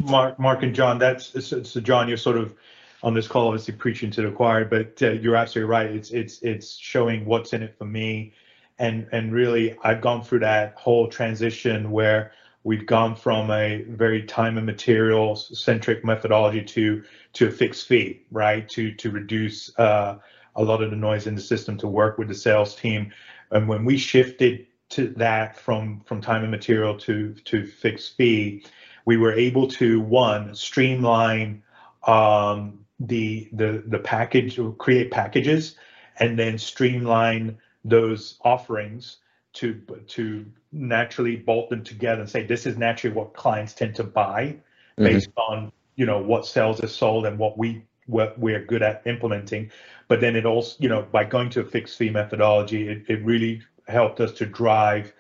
Mark, 0.04 0.38
Mark 0.38 0.62
and 0.62 0.74
John, 0.74 0.98
that's 0.98 1.44
so, 1.44 1.62
so 1.62 1.80
John, 1.80 2.08
you're 2.08 2.16
sort 2.16 2.38
of 2.38 2.54
on 3.02 3.14
this 3.14 3.28
call, 3.28 3.48
obviously 3.48 3.74
preaching 3.74 4.10
to 4.12 4.22
the 4.22 4.30
choir, 4.30 4.64
but 4.64 5.00
uh, 5.02 5.10
you're 5.12 5.36
absolutely 5.36 5.70
right. 5.70 5.86
It's 5.86 6.10
it's 6.10 6.40
it's 6.42 6.76
showing 6.76 7.24
what's 7.24 7.52
in 7.52 7.62
it 7.62 7.76
for 7.76 7.84
me, 7.84 8.32
and 8.78 9.08
and 9.12 9.32
really, 9.32 9.76
I've 9.82 10.00
gone 10.00 10.22
through 10.22 10.40
that 10.40 10.74
whole 10.76 11.08
transition 11.08 11.90
where 11.90 12.32
we've 12.64 12.86
gone 12.86 13.14
from 13.14 13.50
a 13.50 13.82
very 13.88 14.22
time 14.22 14.56
and 14.56 14.66
materials 14.66 15.58
centric 15.58 16.04
methodology 16.04 16.62
to 16.62 17.04
to 17.34 17.48
a 17.48 17.50
fixed 17.50 17.86
fee, 17.86 18.22
right? 18.30 18.68
To 18.70 18.92
to 18.94 19.10
reduce 19.10 19.76
uh, 19.78 20.18
a 20.58 20.62
lot 20.62 20.82
of 20.82 20.90
the 20.90 20.96
noise 20.96 21.26
in 21.26 21.34
the 21.34 21.40
system 21.40 21.78
to 21.78 21.88
work 21.88 22.18
with 22.18 22.28
the 22.28 22.34
sales 22.34 22.74
team, 22.74 23.12
and 23.50 23.68
when 23.68 23.84
we 23.84 23.96
shifted 23.96 24.66
to 24.90 25.08
that 25.16 25.56
from 25.56 26.00
from 26.04 26.20
time 26.20 26.42
and 26.42 26.50
material 26.50 26.98
to 26.98 27.32
to 27.44 27.64
fixed 27.64 28.16
fee, 28.16 28.64
we 29.06 29.16
were 29.16 29.32
able 29.32 29.68
to 29.68 30.00
one 30.00 30.54
streamline 30.54 31.62
um, 32.06 32.84
the 33.00 33.48
the 33.52 33.84
the 33.86 33.98
package 33.98 34.58
create 34.78 35.10
packages 35.10 35.76
and 36.18 36.38
then 36.38 36.58
streamline 36.58 37.56
those 37.84 38.38
offerings 38.44 39.18
to 39.54 39.80
to 40.08 40.44
naturally 40.72 41.36
bolt 41.36 41.70
them 41.70 41.84
together 41.84 42.20
and 42.20 42.28
say 42.28 42.44
this 42.44 42.66
is 42.66 42.76
naturally 42.76 43.14
what 43.14 43.32
clients 43.32 43.72
tend 43.72 43.94
to 43.94 44.04
buy 44.04 44.56
based 44.96 45.30
on 45.36 45.72
you 45.94 46.04
know 46.04 46.20
what 46.20 46.44
sales 46.44 46.80
is 46.80 46.94
sold 46.94 47.24
and 47.24 47.38
what 47.38 47.56
we 47.56 47.82
what 48.08 48.38
we're 48.38 48.64
good 48.64 48.82
at 48.82 49.02
implementing. 49.06 49.70
But 50.08 50.20
then 50.20 50.34
it 50.36 50.44
also 50.44 50.76
you 50.80 50.88
know 50.88 51.02
by 51.12 51.24
going 51.24 51.50
to 51.50 51.60
a 51.60 51.64
fixed 51.64 51.96
fee 51.96 52.10
methodology 52.10 52.88
it, 52.88 53.04
it 53.08 53.24
really 53.24 53.62
helped 53.86 54.20
us 54.20 54.32
to 54.32 54.46
drive 54.46 55.12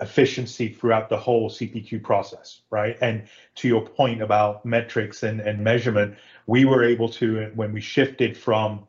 efficiency 0.00 0.68
throughout 0.68 1.08
the 1.08 1.16
whole 1.16 1.48
CPQ 1.48 2.02
process, 2.02 2.60
right? 2.70 2.96
And 3.00 3.24
to 3.56 3.68
your 3.68 3.86
point 3.86 4.22
about 4.22 4.64
metrics 4.66 5.22
and, 5.22 5.40
and 5.40 5.62
measurement, 5.62 6.16
we 6.46 6.64
were 6.64 6.82
able 6.82 7.08
to, 7.10 7.52
when 7.54 7.72
we 7.72 7.80
shifted 7.80 8.36
from 8.36 8.86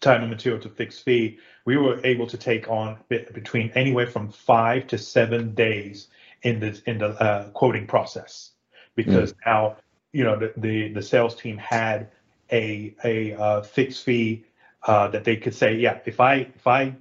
time 0.00 0.22
and 0.22 0.30
material 0.30 0.60
to 0.62 0.68
fixed 0.68 1.04
fee, 1.04 1.38
we 1.64 1.76
were 1.76 2.00
able 2.04 2.26
to 2.28 2.36
take 2.36 2.68
on 2.68 2.98
between 3.08 3.70
anywhere 3.74 4.06
from 4.06 4.30
five 4.30 4.86
to 4.88 4.98
seven 4.98 5.54
days 5.54 6.08
in 6.42 6.60
the 6.60 6.80
in 6.86 6.98
the 6.98 7.08
uh, 7.20 7.48
quoting 7.50 7.86
process, 7.86 8.52
because 8.94 9.34
now 9.44 9.76
you 10.12 10.22
know 10.22 10.38
the, 10.38 10.52
the 10.58 10.92
the 10.92 11.02
sales 11.02 11.34
team 11.34 11.56
had 11.56 12.08
a 12.52 12.94
a 13.04 13.34
uh, 13.34 13.62
fixed 13.62 14.04
fee 14.04 14.44
uh, 14.86 15.08
that 15.08 15.24
they 15.24 15.36
could 15.36 15.54
say, 15.54 15.74
yeah, 15.74 16.00
if 16.06 16.20
I 16.20 16.34
if 16.54 16.66
I 16.66 16.94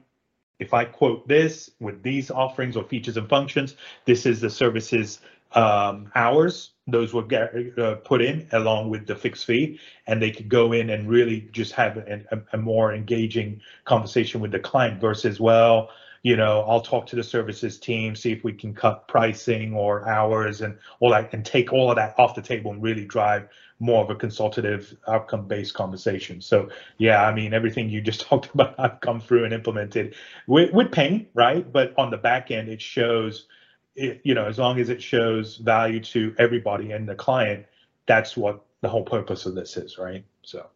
if 0.60 0.74
I 0.74 0.86
quote 0.86 1.28
this 1.28 1.72
with 1.80 2.02
these 2.02 2.32
offerings 2.32 2.78
or 2.78 2.84
features 2.84 3.18
and 3.18 3.28
functions, 3.28 3.76
this 4.06 4.26
is 4.26 4.42
the 4.42 4.50
services 4.50 5.20
um, 5.54 6.12
hours. 6.16 6.72
Those 6.88 7.14
were 7.14 7.24
get, 7.24 7.54
uh, 7.78 7.96
put 7.96 8.22
in 8.22 8.48
along 8.52 8.90
with 8.90 9.08
the 9.08 9.16
fixed 9.16 9.46
fee, 9.46 9.80
and 10.08 10.22
they 10.22 10.32
could 10.32 10.50
go 10.50 10.72
in 10.74 10.90
and 10.92 11.10
really 11.10 11.50
just 11.52 11.74
have 11.74 11.98
a, 11.98 12.22
a, 12.32 12.42
a 12.54 12.58
more 12.58 12.94
engaging 12.94 13.62
conversation 13.86 14.40
with 14.40 14.52
the 14.52 14.60
client 14.60 15.02
versus, 15.02 15.40
well, 15.40 15.90
you 16.22 16.36
know, 16.36 16.62
I'll 16.68 16.82
talk 16.82 17.06
to 17.08 17.16
the 17.16 17.24
services 17.24 17.80
team, 17.80 18.16
see 18.16 18.32
if 18.32 18.44
we 18.44 18.54
can 18.54 18.74
cut 18.74 19.08
pricing 19.08 19.74
or 19.74 20.08
hours 20.08 20.62
and 20.62 20.78
all 21.00 21.12
that, 21.12 21.34
and 21.34 21.46
take 21.46 21.72
all 21.72 21.90
of 21.90 21.98
that 21.98 22.16
off 22.18 22.36
the 22.36 22.42
table 22.42 22.72
and 22.72 22.82
really 22.82 23.06
drive 23.06 23.48
more 23.80 24.04
of 24.04 24.10
a 24.10 24.16
consultative 24.16 24.96
outcome 25.08 25.48
based 25.48 25.74
conversation. 25.74 26.42
So 26.42 26.70
yeah, 26.98 27.26
I 27.26 27.34
mean 27.34 27.54
everything 27.54 27.90
you 27.90 28.02
just 28.02 28.22
talked 28.28 28.54
about 28.54 28.76
I've 28.80 29.02
come 29.02 29.20
through 29.20 29.46
and 29.46 29.54
implemented 29.54 30.16
with, 30.48 30.72
with 30.72 30.92
pain, 30.92 31.28
right? 31.34 31.70
But 31.72 31.94
on 31.98 32.10
the 32.10 32.18
back 32.18 32.52
end 32.52 32.70
it 32.70 32.82
shows 32.82 33.48
it, 33.96 34.22
you 34.24 34.34
know, 34.34 34.46
as 34.46 34.58
long 34.58 34.80
as 34.80 34.90
it 34.90 35.02
shows 35.02 35.58
value 35.58 36.02
to 36.02 36.36
everybody 36.38 36.92
and 36.92 37.08
the 37.08 37.16
client, 37.16 37.66
that's 38.08 38.36
what 38.36 38.66
the 38.82 38.90
whole 38.90 39.04
purpose 39.04 39.46
of 39.46 39.56
this 39.56 39.78
is, 39.78 39.98
right? 39.98 40.24
So 40.44 40.68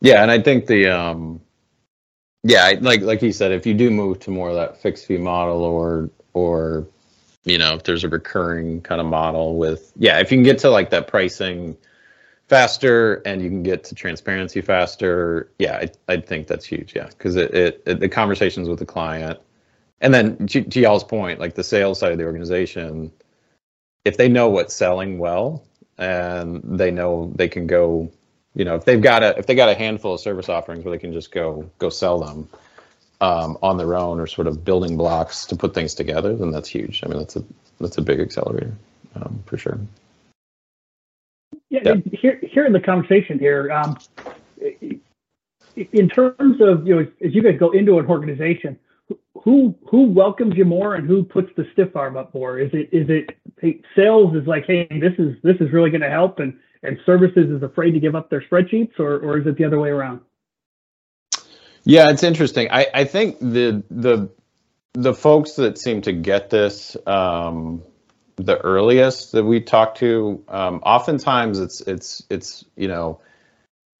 Yeah, 0.00 0.22
and 0.22 0.30
I 0.30 0.40
think 0.40 0.66
the 0.66 0.88
um 0.88 1.40
yeah, 2.44 2.72
like 2.80 3.02
like 3.02 3.20
he 3.20 3.32
said, 3.32 3.52
if 3.52 3.66
you 3.66 3.74
do 3.74 3.90
move 3.90 4.20
to 4.20 4.30
more 4.30 4.48
of 4.48 4.54
that 4.54 4.80
fixed 4.80 5.06
fee 5.06 5.18
model 5.18 5.62
or 5.62 6.10
or 6.32 6.86
you 7.44 7.58
know, 7.58 7.74
if 7.74 7.84
there's 7.84 8.04
a 8.04 8.08
recurring 8.08 8.80
kind 8.82 9.00
of 9.00 9.06
model 9.06 9.56
with 9.56 9.92
yeah, 9.96 10.20
if 10.20 10.30
you 10.30 10.38
can 10.38 10.44
get 10.44 10.58
to 10.60 10.70
like 10.70 10.90
that 10.90 11.08
pricing 11.08 11.76
faster 12.48 13.16
and 13.26 13.42
you 13.42 13.48
can 13.48 13.62
get 13.62 13.84
to 13.84 13.94
transparency 13.94 14.60
faster, 14.60 15.50
yeah, 15.58 15.76
I, 15.76 16.14
I 16.14 16.20
think 16.20 16.46
that's 16.46 16.64
huge. 16.64 16.94
Yeah, 16.96 17.06
because 17.06 17.36
it, 17.36 17.54
it, 17.54 17.82
it 17.86 18.00
the 18.00 18.08
conversations 18.08 18.68
with 18.68 18.78
the 18.78 18.86
client, 18.86 19.38
and 20.00 20.12
then 20.12 20.46
to, 20.48 20.62
to 20.62 20.80
y'all's 20.80 21.04
point, 21.04 21.38
like 21.38 21.54
the 21.54 21.64
sales 21.64 21.98
side 21.98 22.12
of 22.12 22.18
the 22.18 22.24
organization, 22.24 23.12
if 24.04 24.16
they 24.16 24.28
know 24.28 24.48
what's 24.48 24.74
selling 24.74 25.18
well 25.18 25.64
and 25.98 26.62
they 26.64 26.90
know 26.90 27.32
they 27.34 27.48
can 27.48 27.66
go, 27.66 28.10
you 28.54 28.64
know, 28.64 28.76
if 28.76 28.84
they've 28.84 29.02
got 29.02 29.22
a 29.22 29.38
if 29.38 29.46
they 29.46 29.54
got 29.54 29.68
a 29.68 29.74
handful 29.74 30.14
of 30.14 30.20
service 30.20 30.48
offerings 30.48 30.84
where 30.84 30.92
they 30.92 31.00
can 31.00 31.12
just 31.12 31.30
go 31.30 31.70
go 31.78 31.90
sell 31.90 32.18
them 32.18 32.48
um, 33.20 33.58
on 33.62 33.76
their 33.76 33.96
own 33.96 34.20
or 34.20 34.26
sort 34.26 34.46
of 34.46 34.64
building 34.64 34.96
blocks 34.96 35.44
to 35.46 35.56
put 35.56 35.74
things 35.74 35.94
together, 35.94 36.34
then 36.34 36.50
that's 36.50 36.68
huge. 36.68 37.02
I 37.04 37.08
mean, 37.08 37.18
that's 37.18 37.36
a 37.36 37.44
that's 37.80 37.98
a 37.98 38.02
big 38.02 38.20
accelerator 38.20 38.74
um, 39.16 39.42
for 39.44 39.58
sure. 39.58 39.78
Yeah, 41.70 41.80
Yeah. 41.84 41.94
here, 42.12 42.40
here 42.42 42.66
in 42.66 42.72
the 42.72 42.80
conversation 42.80 43.38
here, 43.38 43.70
um, 43.70 43.98
in 45.92 46.08
terms 46.08 46.60
of 46.60 46.86
you 46.86 46.96
know, 46.96 47.06
as 47.24 47.34
you 47.34 47.42
guys 47.42 47.58
go 47.58 47.70
into 47.70 47.98
an 47.98 48.06
organization, 48.06 48.78
who 49.42 49.74
who 49.88 50.04
welcomes 50.04 50.56
you 50.56 50.64
more 50.64 50.94
and 50.94 51.06
who 51.06 51.22
puts 51.22 51.50
the 51.56 51.66
stiff 51.72 51.94
arm 51.94 52.16
up 52.16 52.34
more? 52.34 52.58
Is 52.58 52.70
it 52.72 52.88
is 52.92 53.08
it 53.08 53.36
hey, 53.60 53.80
sales 53.94 54.34
is 54.34 54.46
like, 54.46 54.66
hey, 54.66 54.86
this 54.90 55.14
is 55.18 55.36
this 55.42 55.56
is 55.60 55.72
really 55.72 55.90
going 55.90 56.00
to 56.00 56.10
help, 56.10 56.38
and 56.38 56.58
and 56.82 56.98
services 57.06 57.50
is 57.50 57.62
afraid 57.62 57.92
to 57.92 58.00
give 58.00 58.14
up 58.14 58.30
their 58.30 58.42
spreadsheets, 58.42 58.98
or 58.98 59.18
or 59.18 59.38
is 59.38 59.46
it 59.46 59.56
the 59.56 59.64
other 59.64 59.78
way 59.78 59.90
around? 59.90 60.20
Yeah, 61.84 62.10
it's 62.10 62.22
interesting. 62.22 62.68
I, 62.70 62.86
I 62.92 63.04
think 63.04 63.38
the 63.40 63.82
the 63.90 64.30
the 64.94 65.14
folks 65.14 65.54
that 65.54 65.78
seem 65.78 66.02
to 66.02 66.12
get 66.12 66.50
this, 66.50 66.96
um, 67.06 67.82
the 68.38 68.58
earliest 68.58 69.32
that 69.32 69.44
we 69.44 69.60
talk 69.60 69.96
to. 69.96 70.42
Um, 70.48 70.80
oftentimes, 70.84 71.58
it's 71.58 71.80
it's 71.80 72.22
it's 72.30 72.64
you 72.76 72.88
know, 72.88 73.20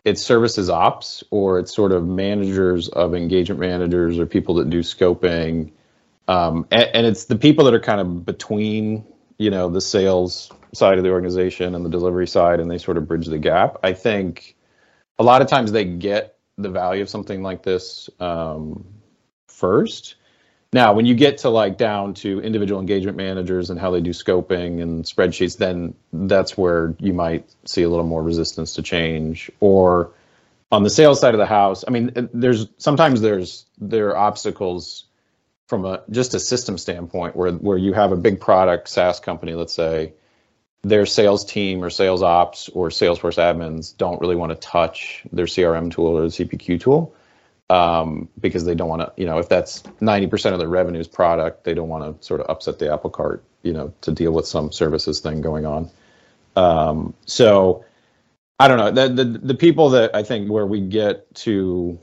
it's 0.04 0.22
services 0.22 0.70
ops 0.70 1.24
or 1.30 1.58
it's 1.58 1.74
sort 1.74 1.92
of 1.92 2.06
managers 2.06 2.88
of 2.88 3.14
engagement 3.14 3.60
managers 3.60 4.18
or 4.18 4.26
people 4.26 4.54
that 4.56 4.70
do 4.70 4.80
scoping, 4.80 5.72
um, 6.28 6.66
and, 6.70 6.90
and 6.94 7.06
it's 7.06 7.24
the 7.24 7.36
people 7.36 7.64
that 7.64 7.74
are 7.74 7.80
kind 7.80 8.00
of 8.00 8.24
between 8.24 9.04
you 9.38 9.50
know 9.50 9.68
the 9.68 9.80
sales 9.80 10.50
side 10.72 10.98
of 10.98 11.04
the 11.04 11.10
organization 11.10 11.74
and 11.74 11.84
the 11.84 11.90
delivery 11.90 12.28
side, 12.28 12.60
and 12.60 12.70
they 12.70 12.78
sort 12.78 12.96
of 12.96 13.08
bridge 13.08 13.26
the 13.26 13.38
gap. 13.38 13.78
I 13.82 13.92
think 13.92 14.56
a 15.18 15.24
lot 15.24 15.42
of 15.42 15.48
times 15.48 15.72
they 15.72 15.84
get 15.84 16.36
the 16.56 16.68
value 16.68 17.02
of 17.02 17.08
something 17.08 17.42
like 17.42 17.62
this 17.62 18.08
um, 18.20 18.84
first 19.48 20.16
now, 20.72 20.92
when 20.92 21.06
you 21.06 21.14
get 21.14 21.38
to 21.38 21.48
like 21.48 21.78
down 21.78 22.12
to 22.14 22.40
individual 22.40 22.80
engagement 22.80 23.16
managers 23.16 23.70
and 23.70 23.80
how 23.80 23.90
they 23.90 24.02
do 24.02 24.10
scoping 24.10 24.82
and 24.82 25.04
spreadsheets, 25.04 25.56
then 25.56 25.94
that's 26.12 26.58
where 26.58 26.94
you 26.98 27.14
might 27.14 27.48
see 27.64 27.82
a 27.82 27.88
little 27.88 28.04
more 28.04 28.22
resistance 28.22 28.74
to 28.74 28.82
change. 28.82 29.50
Or 29.60 30.10
on 30.70 30.82
the 30.82 30.90
sales 30.90 31.20
side 31.20 31.32
of 31.32 31.38
the 31.38 31.46
house, 31.46 31.84
I 31.88 31.90
mean, 31.90 32.12
uh, 32.14 32.22
there's 32.34 32.66
sometimes 32.76 33.22
there's 33.22 33.64
there 33.78 34.10
are 34.10 34.18
obstacles 34.18 35.04
from 35.68 35.86
a 35.86 36.02
just 36.10 36.34
a 36.34 36.40
system 36.40 36.76
standpoint 36.76 37.34
where 37.34 37.52
where 37.52 37.78
you 37.78 37.94
have 37.94 38.12
a 38.12 38.16
big 38.16 38.38
product 38.38 38.88
SaaS 38.90 39.20
company, 39.20 39.54
let's 39.54 39.72
say, 39.72 40.12
their 40.82 41.06
sales 41.06 41.46
team 41.46 41.82
or 41.82 41.88
sales 41.88 42.22
ops 42.22 42.68
or 42.68 42.90
Salesforce 42.90 43.38
admins 43.38 43.96
don't 43.96 44.20
really 44.20 44.36
want 44.36 44.50
to 44.52 44.56
touch 44.56 45.24
their 45.32 45.46
CRM 45.46 45.90
tool 45.90 46.18
or 46.18 46.22
the 46.22 46.28
CPQ 46.28 46.78
tool 46.78 47.14
um, 47.70 48.28
because 48.40 48.64
they 48.64 48.74
don't 48.74 48.88
want 48.88 49.02
to, 49.02 49.12
you 49.16 49.26
know, 49.26 49.38
if 49.38 49.48
that's 49.48 49.82
90% 50.00 50.52
of 50.52 50.58
their 50.58 50.68
revenues 50.68 51.06
product, 51.06 51.64
they 51.64 51.74
don't 51.74 51.88
want 51.88 52.20
to 52.20 52.26
sort 52.26 52.40
of 52.40 52.48
upset 52.48 52.78
the 52.78 52.92
apple 52.92 53.10
cart, 53.10 53.44
you 53.62 53.72
know, 53.72 53.92
to 54.02 54.12
deal 54.12 54.32
with 54.32 54.46
some 54.46 54.72
services 54.72 55.20
thing 55.20 55.40
going 55.40 55.66
on. 55.66 55.90
Um, 56.56 57.14
so 57.26 57.84
I 58.58 58.68
don't 58.68 58.78
know 58.78 58.90
the, 58.90 59.24
the, 59.24 59.38
the 59.38 59.54
people 59.54 59.90
that 59.90 60.14
I 60.14 60.22
think 60.22 60.50
where 60.50 60.66
we 60.66 60.80
get 60.80 61.32
to 61.36 61.98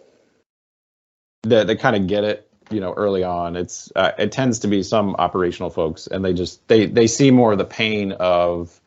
that 1.43 1.67
they 1.67 1.75
kind 1.75 1.95
of 1.95 2.08
get 2.08 2.23
it, 2.23 2.49
you 2.71 2.80
know, 2.80 2.93
early 2.93 3.23
on, 3.23 3.56
it's, 3.56 3.91
uh, 3.95 4.12
it 4.17 4.32
tends 4.32 4.60
to 4.60 4.67
be 4.67 4.84
some 4.84 5.15
operational 5.15 5.69
folks 5.69 6.08
and 6.08 6.23
they 6.23 6.34
just, 6.34 6.67
they, 6.67 6.86
they 6.86 7.08
see 7.08 7.32
more 7.32 7.51
of 7.51 7.58
the 7.58 7.65
pain 7.65 8.13
of, 8.13 8.80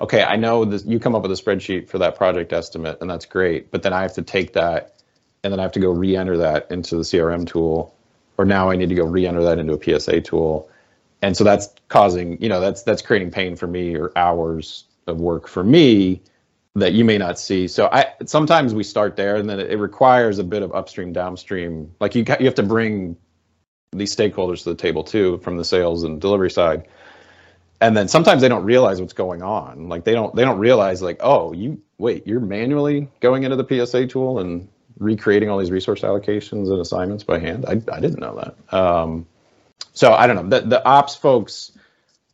okay, 0.00 0.22
I 0.22 0.36
know 0.36 0.64
this, 0.64 0.84
you 0.84 0.98
come 0.98 1.14
up 1.14 1.22
with 1.22 1.30
a 1.30 1.42
spreadsheet 1.42 1.88
for 1.88 1.98
that 1.98 2.16
project 2.16 2.52
estimate 2.52 2.98
and 3.00 3.08
that's 3.08 3.26
great, 3.26 3.70
but 3.70 3.82
then 3.82 3.92
I 3.92 4.02
have 4.02 4.14
to 4.14 4.22
take 4.22 4.54
that 4.54 4.95
and 5.46 5.52
then 5.52 5.60
I 5.60 5.62
have 5.62 5.72
to 5.72 5.80
go 5.80 5.90
re-enter 5.90 6.36
that 6.38 6.66
into 6.72 6.96
the 6.96 7.02
CRM 7.02 7.46
tool, 7.46 7.94
or 8.36 8.44
now 8.44 8.68
I 8.68 8.74
need 8.74 8.88
to 8.88 8.96
go 8.96 9.04
re-enter 9.04 9.44
that 9.44 9.60
into 9.60 9.74
a 9.74 10.00
PSA 10.00 10.20
tool, 10.22 10.68
and 11.22 11.36
so 11.36 11.44
that's 11.44 11.68
causing 11.88 12.42
you 12.42 12.48
know 12.48 12.60
that's 12.60 12.82
that's 12.82 13.00
creating 13.00 13.30
pain 13.30 13.54
for 13.54 13.68
me 13.68 13.94
or 13.94 14.10
hours 14.16 14.84
of 15.06 15.20
work 15.20 15.46
for 15.46 15.62
me 15.62 16.20
that 16.74 16.94
you 16.94 17.04
may 17.04 17.16
not 17.16 17.38
see. 17.38 17.68
So 17.68 17.88
I 17.92 18.06
sometimes 18.24 18.74
we 18.74 18.82
start 18.82 19.14
there, 19.14 19.36
and 19.36 19.48
then 19.48 19.60
it, 19.60 19.78
requires 19.78 20.40
a 20.40 20.44
bit 20.44 20.64
of 20.64 20.74
upstream 20.74 21.12
downstream. 21.12 21.94
Like 22.00 22.16
you 22.16 22.24
you 22.40 22.46
have 22.46 22.56
to 22.56 22.64
bring 22.64 23.16
these 23.92 24.14
stakeholders 24.14 24.64
to 24.64 24.70
the 24.70 24.74
table 24.74 25.04
too 25.04 25.38
from 25.38 25.56
the 25.56 25.64
sales 25.64 26.02
and 26.02 26.20
delivery 26.20 26.50
side 26.50 26.88
and 27.80 27.96
then 27.96 28.08
sometimes 28.08 28.42
they 28.42 28.48
don't 28.48 28.64
realize 28.64 29.00
what's 29.00 29.12
going 29.12 29.42
on 29.42 29.88
like 29.88 30.04
they 30.04 30.12
don't 30.12 30.34
they 30.34 30.44
don't 30.44 30.58
realize 30.58 31.00
like 31.02 31.18
oh 31.20 31.52
you 31.52 31.80
wait 31.98 32.26
you're 32.26 32.40
manually 32.40 33.08
going 33.20 33.44
into 33.44 33.56
the 33.56 33.86
psa 33.86 34.06
tool 34.06 34.38
and 34.40 34.68
recreating 34.98 35.50
all 35.50 35.58
these 35.58 35.70
resource 35.70 36.02
allocations 36.02 36.70
and 36.70 36.80
assignments 36.80 37.24
by 37.24 37.38
hand. 37.38 37.64
I, 37.66 37.72
I 37.92 38.00
didn't 38.00 38.20
know 38.20 38.36
that. 38.36 38.76
Um, 38.76 39.26
so 39.92 40.12
I 40.12 40.26
don't 40.26 40.36
know. 40.36 40.58
The, 40.58 40.66
the 40.66 40.84
ops 40.84 41.14
folks 41.14 41.72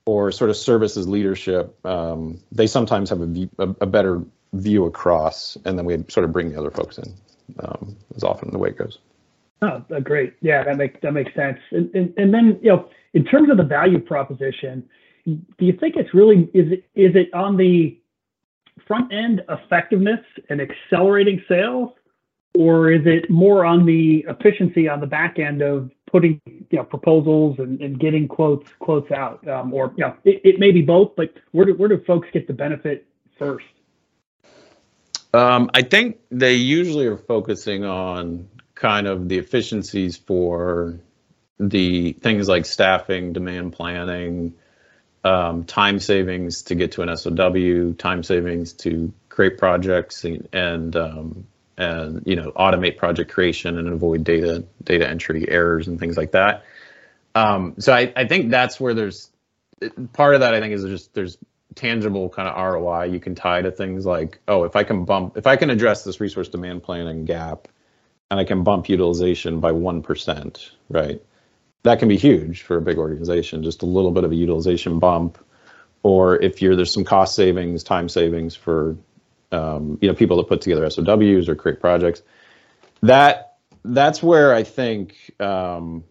or 0.05 0.33
sort 0.33 0.51
of 0.51 0.57
services 0.57 1.09
leadership, 1.09 1.79
um, 1.87 2.40
they 2.51 2.66
sometimes 2.66 3.11
have 3.11 3.20
a, 3.20 3.27
view, 3.27 3.51
a, 3.59 3.68
a, 3.81 3.87
better 3.87 4.22
view 4.53 4.85
across, 4.85 5.57
and 5.64 5.79
then 5.79 5.85
we 5.85 6.05
sort 6.09 6.25
of 6.25 6.33
bring 6.33 6.51
the 6.51 6.59
other 6.59 6.70
folks 6.70 6.98
in. 6.98 7.14
Um, 7.61 7.96
often 8.22 8.51
the 8.51 8.59
way 8.59 8.70
it 8.70 8.79
goes. 8.79 8.98
Oh, 9.62 9.85
uh, 9.94 10.01
great. 10.01 10.35
Yeah, 10.40 10.64
that 10.64 10.77
makes 10.77 11.01
that 11.03 11.12
makes 11.12 11.35
sense. 11.35 11.59
And, 11.70 11.94
and 11.94 12.14
and 12.16 12.35
then 12.35 12.59
you 12.62 12.70
know, 12.70 12.88
in 13.14 13.25
terms 13.25 13.51
of 13.51 13.57
the 13.57 13.62
value 13.62 14.01
proposition, 14.01 14.88
do 15.25 15.38
you 15.59 15.72
think 15.72 15.96
it's 15.96 16.12
really 16.14 16.48
is 16.55 16.72
it 16.72 16.85
is 16.94 17.14
it 17.14 17.33
on 17.35 17.57
the 17.57 17.98
front 18.87 19.12
end 19.12 19.42
effectiveness 19.48 20.20
and 20.48 20.61
accelerating 20.61 21.42
sales, 21.48 21.90
or 22.55 22.91
is 22.91 23.03
it 23.07 23.31
more 23.31 23.65
on 23.65 23.87
the 23.87 24.25
efficiency 24.29 24.88
on 24.88 25.01
the 25.01 25.07
back 25.07 25.38
end 25.38 25.62
of 25.62 25.91
putting 26.11 26.41
you 26.47 26.79
know 26.79 26.85
proposals 26.85 27.59
and, 27.59 27.81
and 27.81 27.99
getting 27.99 28.29
quotes 28.29 28.71
quotes 28.79 29.11
out? 29.11 29.47
Um, 29.49 29.73
or 29.73 29.93
you 29.97 30.05
know 30.05 30.15
it, 30.25 30.41
it, 30.45 30.59
may 30.59 30.71
be 30.71 30.83
both 30.83 31.12
but 31.17 31.33
where 31.53 31.67
do, 31.67 31.75
where 31.75 31.88
do 31.88 32.03
folks 32.07 32.29
get 32.33 32.47
the 32.47 32.53
benefit 32.53 33.07
first? 33.38 33.65
Um, 35.35 35.71
i 35.73 35.83
think 35.83 36.19
they 36.31 36.55
usually 36.55 37.07
are 37.07 37.17
focusing 37.17 37.85
on 37.85 38.49
kind 38.75 39.07
of 39.07 39.29
the 39.29 39.38
efficiencies 39.38 40.17
for 40.17 41.01
the 41.59 42.12
things 42.15 42.49
like 42.49 42.67
staffing 42.67 43.33
demand 43.33 43.73
planning 43.73 44.55
um, 45.25 45.65
time 45.65 46.01
savings 46.01 46.62
to 46.62 46.75
get 46.75 46.93
to 46.93 47.03
an 47.03 47.17
sow 47.17 47.93
time 47.95 48.23
savings 48.23 48.73
to 48.73 49.12
create 49.29 49.57
projects 49.57 50.25
and, 50.25 50.49
and 50.53 50.97
um, 50.97 51.47
and 51.76 52.22
you 52.26 52.37
know 52.37 52.52
automate 52.52 52.96
project 52.96 53.32
creation 53.32 53.78
and 53.78 53.88
avoid 53.88 54.24
data 54.24 54.64
data 54.82 55.08
entry 55.08 55.48
errors 55.48 55.88
and 55.88 55.98
things 55.98 56.16
like 56.16 56.32
that. 56.32 56.64
Um, 57.35 57.74
so 57.78 57.92
I, 57.92 58.12
I 58.14 58.26
think 58.26 58.50
that's 58.50 58.78
where 58.78 58.94
there's 58.94 59.30
part 60.12 60.35
of 60.35 60.40
that 60.40 60.54
I 60.54 60.61
think 60.61 60.74
is 60.74 60.85
just 60.85 61.14
there's 61.14 61.38
tangible 61.74 62.28
kind 62.28 62.48
of 62.48 62.56
ROI 62.56 63.04
you 63.04 63.20
can 63.20 63.35
tie 63.35 63.62
to 63.62 63.70
things 63.70 64.04
like 64.04 64.40
oh 64.46 64.64
if 64.64 64.76
I 64.76 64.85
can 64.85 65.04
bump 65.04 65.37
if 65.37 65.46
I 65.46 65.56
can 65.56 65.70
address 65.70 66.04
this 66.04 66.20
resource 66.20 66.48
demand 66.48 66.82
planning 66.82 67.24
gap 67.24 67.68
and 68.30 68.38
I 68.38 68.44
can 68.44 68.62
bump 68.62 68.88
utilization 68.88 69.61
by 69.61 69.72
one 69.72 70.02
percent 70.02 70.72
right 70.90 71.22
that 71.82 71.98
can 71.98 72.08
be 72.08 72.16
huge 72.16 72.62
for 72.62 72.76
a 72.76 72.82
big 72.82 72.98
organization 72.98 73.62
just 73.62 73.82
a 73.82 73.87
little 73.87 74.11
bit 74.11 74.24
of 74.24 74.32
a 74.32 74.35
utilization 74.35 74.98
bump 74.98 75.38
or 76.02 76.40
if 76.42 76.61
you're 76.61 76.76
there's 76.76 76.92
some 76.92 77.04
cost 77.04 77.35
savings 77.35 77.82
time 77.82 78.08
savings 78.08 78.54
for 78.54 78.96
um, 79.53 79.99
you 80.01 80.09
know 80.09 80.15
people 80.15 80.37
that 80.38 80.49
put 80.49 80.61
together 80.61 80.88
SOWs 80.88 81.49
or 81.49 81.55
create 81.55 81.81
projects. 81.81 82.23
That 83.03 83.57
that's 83.85 84.23
where 84.23 84.55
I 84.55 84.62
think 84.62 85.33
um, 85.41 86.05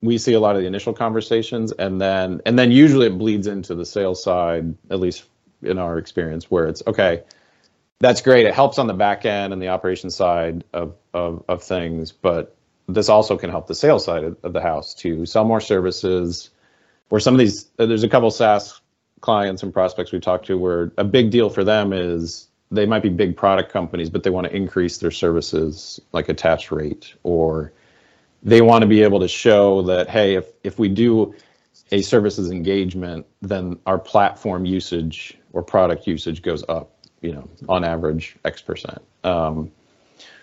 we 0.00 0.18
see 0.18 0.32
a 0.32 0.40
lot 0.40 0.56
of 0.56 0.62
the 0.62 0.66
initial 0.66 0.92
conversations, 0.92 1.72
and 1.72 2.00
then 2.00 2.40
and 2.46 2.58
then 2.58 2.70
usually 2.70 3.06
it 3.06 3.18
bleeds 3.18 3.46
into 3.46 3.74
the 3.74 3.86
sales 3.86 4.22
side, 4.22 4.74
at 4.90 5.00
least 5.00 5.24
in 5.62 5.78
our 5.78 5.98
experience, 5.98 6.50
where 6.50 6.66
it's 6.66 6.82
okay. 6.86 7.22
That's 8.00 8.20
great. 8.20 8.46
It 8.46 8.54
helps 8.54 8.78
on 8.80 8.88
the 8.88 8.94
back 8.94 9.24
end 9.24 9.52
and 9.52 9.62
the 9.62 9.68
operations 9.68 10.16
side 10.16 10.64
of, 10.72 10.96
of, 11.14 11.44
of 11.48 11.62
things, 11.62 12.10
but 12.10 12.56
this 12.88 13.08
also 13.08 13.38
can 13.38 13.48
help 13.48 13.68
the 13.68 13.76
sales 13.76 14.04
side 14.04 14.24
of, 14.24 14.36
of 14.42 14.52
the 14.52 14.60
house 14.60 14.92
to 14.94 15.24
sell 15.24 15.44
more 15.44 15.60
services. 15.60 16.50
Where 17.10 17.20
some 17.20 17.34
of 17.34 17.38
these, 17.38 17.66
there's 17.76 18.02
a 18.02 18.08
couple 18.08 18.28
SaaS 18.32 18.80
clients 19.20 19.62
and 19.62 19.72
prospects 19.72 20.10
we 20.10 20.18
talked 20.18 20.46
to 20.46 20.58
where 20.58 20.92
a 20.98 21.04
big 21.04 21.30
deal 21.30 21.48
for 21.48 21.62
them 21.62 21.92
is 21.92 22.48
they 22.72 22.86
might 22.86 23.02
be 23.02 23.10
big 23.10 23.36
product 23.36 23.70
companies, 23.70 24.10
but 24.10 24.22
they 24.22 24.30
want 24.30 24.46
to 24.46 24.56
increase 24.56 24.98
their 24.98 25.10
services 25.10 26.00
like 26.12 26.28
attach 26.28 26.72
rate, 26.72 27.14
or 27.22 27.72
they 28.42 28.62
want 28.62 28.82
to 28.82 28.88
be 28.88 29.02
able 29.02 29.20
to 29.20 29.28
show 29.28 29.82
that 29.82 30.08
hey, 30.08 30.34
if 30.34 30.46
if 30.64 30.78
we 30.78 30.88
do 30.88 31.34
a 31.92 32.00
services 32.02 32.50
engagement, 32.50 33.26
then 33.42 33.78
our 33.86 33.98
platform 33.98 34.64
usage 34.64 35.38
or 35.52 35.62
product 35.62 36.06
usage 36.06 36.40
goes 36.40 36.64
up, 36.68 36.90
you 37.20 37.32
know, 37.32 37.48
on 37.68 37.84
average 37.84 38.36
X 38.44 38.62
percent. 38.62 39.02
Um, 39.22 39.70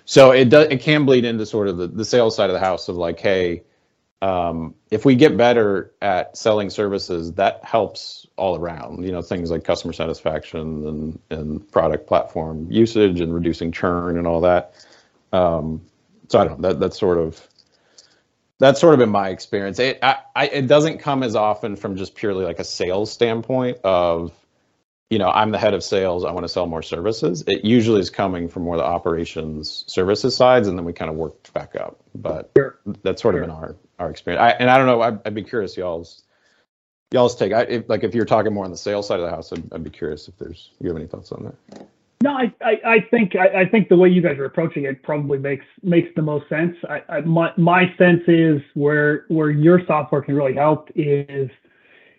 so 0.06 0.32
it 0.32 0.50
does 0.50 0.68
it 0.70 0.82
can 0.82 1.06
bleed 1.06 1.26
into 1.26 1.46
sort 1.46 1.68
of 1.68 1.78
the, 1.78 1.88
the 1.88 2.06
sales 2.06 2.36
side 2.36 2.50
of 2.50 2.54
the 2.54 2.60
house 2.60 2.88
of 2.88 2.96
like, 2.96 3.20
hey, 3.20 3.64
um, 4.22 4.76
if 4.92 5.06
we 5.06 5.16
get 5.16 5.38
better 5.38 5.94
at 6.02 6.36
selling 6.36 6.70
services, 6.70 7.34
that 7.34 7.64
helps 7.64 8.28
all 8.36 8.58
around. 8.58 9.04
You 9.04 9.12
know, 9.12 9.22
things 9.22 9.52
like 9.52 9.64
customer 9.64 9.94
satisfaction 9.94 10.88
and, 10.88 11.20
and 11.30 11.72
product 11.72 12.08
platform 12.08 12.68
usage 12.70 13.22
and 13.22 13.34
reducing 13.34 13.72
churn 13.72 14.18
and 14.18 14.28
all 14.28 14.42
that. 14.42 14.74
Um, 15.32 15.82
so 16.28 16.40
I 16.40 16.46
don't 16.46 16.60
know. 16.60 16.70
That 16.70 16.80
that's 16.80 17.00
sort 17.00 17.18
of 17.18 17.48
that's 18.60 18.82
sort 18.82 18.94
of 18.94 19.00
been 19.00 19.10
my 19.10 19.30
experience. 19.30 19.80
It 19.80 20.00
I, 20.04 20.18
I, 20.36 20.48
it 20.48 20.68
doesn't 20.68 21.00
come 21.00 21.24
as 21.24 21.36
often 21.36 21.76
from 21.76 21.96
just 21.96 22.16
purely 22.16 22.44
like 22.44 22.60
a 22.60 22.64
sales 22.66 23.12
standpoint 23.12 23.78
of 23.84 24.34
you 25.10 25.18
know, 25.18 25.30
I'm 25.30 25.52
the 25.52 25.58
head 25.58 25.74
of 25.74 25.84
sales. 25.84 26.24
I 26.24 26.32
want 26.32 26.44
to 26.44 26.50
sell 26.50 26.68
more 26.68 26.84
services. 26.84 27.44
It 27.48 27.66
usually 27.66 28.00
is 28.00 28.10
coming 28.10 28.48
from 28.48 28.64
more 28.64 28.78
the 28.78 28.84
operations 28.84 29.84
services 29.88 30.36
sides, 30.36 30.68
and 30.68 30.78
then 30.78 30.86
we 30.86 30.94
kind 30.94 31.10
of 31.10 31.18
work 31.18 31.52
back 31.54 31.76
up. 31.76 32.00
But 32.14 32.52
sure. 32.56 32.80
that's 33.02 33.22
sort 33.22 33.34
sure. 33.34 33.42
of 33.42 33.48
been 33.48 33.56
our 33.56 33.76
our 33.98 34.12
experience. 34.12 34.42
I, 34.42 34.50
and 34.52 34.70
I 34.70 34.78
don't 34.78 34.86
know. 34.86 35.02
I'd, 35.02 35.20
I'd, 35.26 35.34
be 35.34 35.44
curious 35.44 35.76
y'all's 35.76 36.24
y'all's 37.12 37.36
take. 37.36 37.54
I, 37.54 37.62
if, 37.64 37.90
like 37.90 38.04
if 38.04 38.14
you're 38.14 38.26
talking 38.26 38.54
more 38.54 38.66
on 38.66 38.72
the 38.72 38.78
sales 38.78 39.08
side 39.08 39.20
of 39.20 39.26
the 39.26 39.32
house, 39.32 39.52
I'd, 39.52 39.74
I'd, 39.74 39.84
be 39.84 39.90
curious 39.90 40.28
if 40.28 40.38
there's 40.38 40.72
you 40.80 40.90
have 40.90 40.98
any 40.98 41.08
thoughts 41.08 41.32
on 41.32 41.44
that. 41.44 41.88
No, 42.22 42.32
I, 42.32 42.54
I, 42.62 42.72
I 42.86 43.00
think 43.10 43.36
I, 43.36 43.62
I, 43.62 43.66
think 43.66 43.88
the 43.88 43.96
way 43.96 44.10
you 44.10 44.22
guys 44.22 44.38
are 44.38 44.46
approaching 44.46 44.84
it 44.84 45.02
probably 45.04 45.40
makes 45.40 45.66
makes 45.82 46.10
the 46.16 46.22
most 46.22 46.48
sense. 46.50 46.76
I, 46.88 47.22
my 47.22 47.52
my 47.58 47.86
sense 47.98 48.22
is 48.28 48.62
where 48.76 49.26
where 49.30 49.50
your 49.50 49.84
software 49.88 50.22
can 50.22 50.36
really 50.36 50.54
help 50.54 50.90
is 50.94 51.50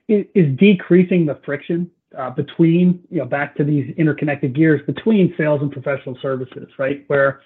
is, 0.09 0.27
is 0.35 0.59
decreasing 0.59 1.27
the 1.27 1.39
friction 1.45 1.89
uh, 2.17 2.31
between, 2.31 3.03
you 3.11 3.19
know, 3.19 3.25
back 3.25 3.57
to 3.57 3.65
these 3.65 3.95
interconnected 3.97 4.55
gears 4.55 4.81
between 4.87 5.35
sales 5.37 5.61
and 5.63 5.71
professional 5.71 6.17
services, 6.21 6.69
right? 6.79 7.05
Where 7.09 7.41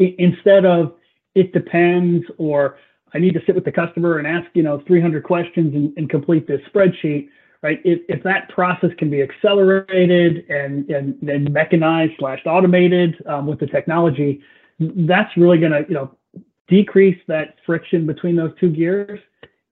i- 0.00 0.14
instead 0.18 0.64
of 0.64 0.94
it 1.34 1.52
depends 1.52 2.24
or 2.38 2.76
I 3.14 3.18
need 3.18 3.34
to 3.34 3.40
sit 3.46 3.54
with 3.54 3.64
the 3.64 3.72
customer 3.72 4.18
and 4.18 4.26
ask, 4.26 4.46
you 4.54 4.62
know, 4.62 4.82
300 4.86 5.22
questions 5.24 5.74
and, 5.74 5.96
and 5.96 6.10
complete 6.10 6.46
this 6.46 6.60
spreadsheet, 6.72 7.28
right? 7.62 7.80
If, 7.84 8.00
if 8.08 8.22
that 8.22 8.48
process 8.50 8.90
can 8.98 9.10
be 9.10 9.22
accelerated 9.22 10.48
and, 10.50 10.88
and, 10.90 11.20
and 11.22 11.52
mechanized 11.52 12.12
slash 12.18 12.40
automated 12.46 13.16
um, 13.26 13.46
with 13.46 13.60
the 13.60 13.66
technology, 13.66 14.40
that's 14.78 15.34
really 15.36 15.58
going 15.58 15.72
to, 15.72 15.84
you 15.88 15.94
know, 15.94 16.14
decrease 16.68 17.18
that 17.28 17.56
friction 17.64 18.06
between 18.06 18.36
those 18.36 18.52
two 18.60 18.70
gears. 18.70 19.18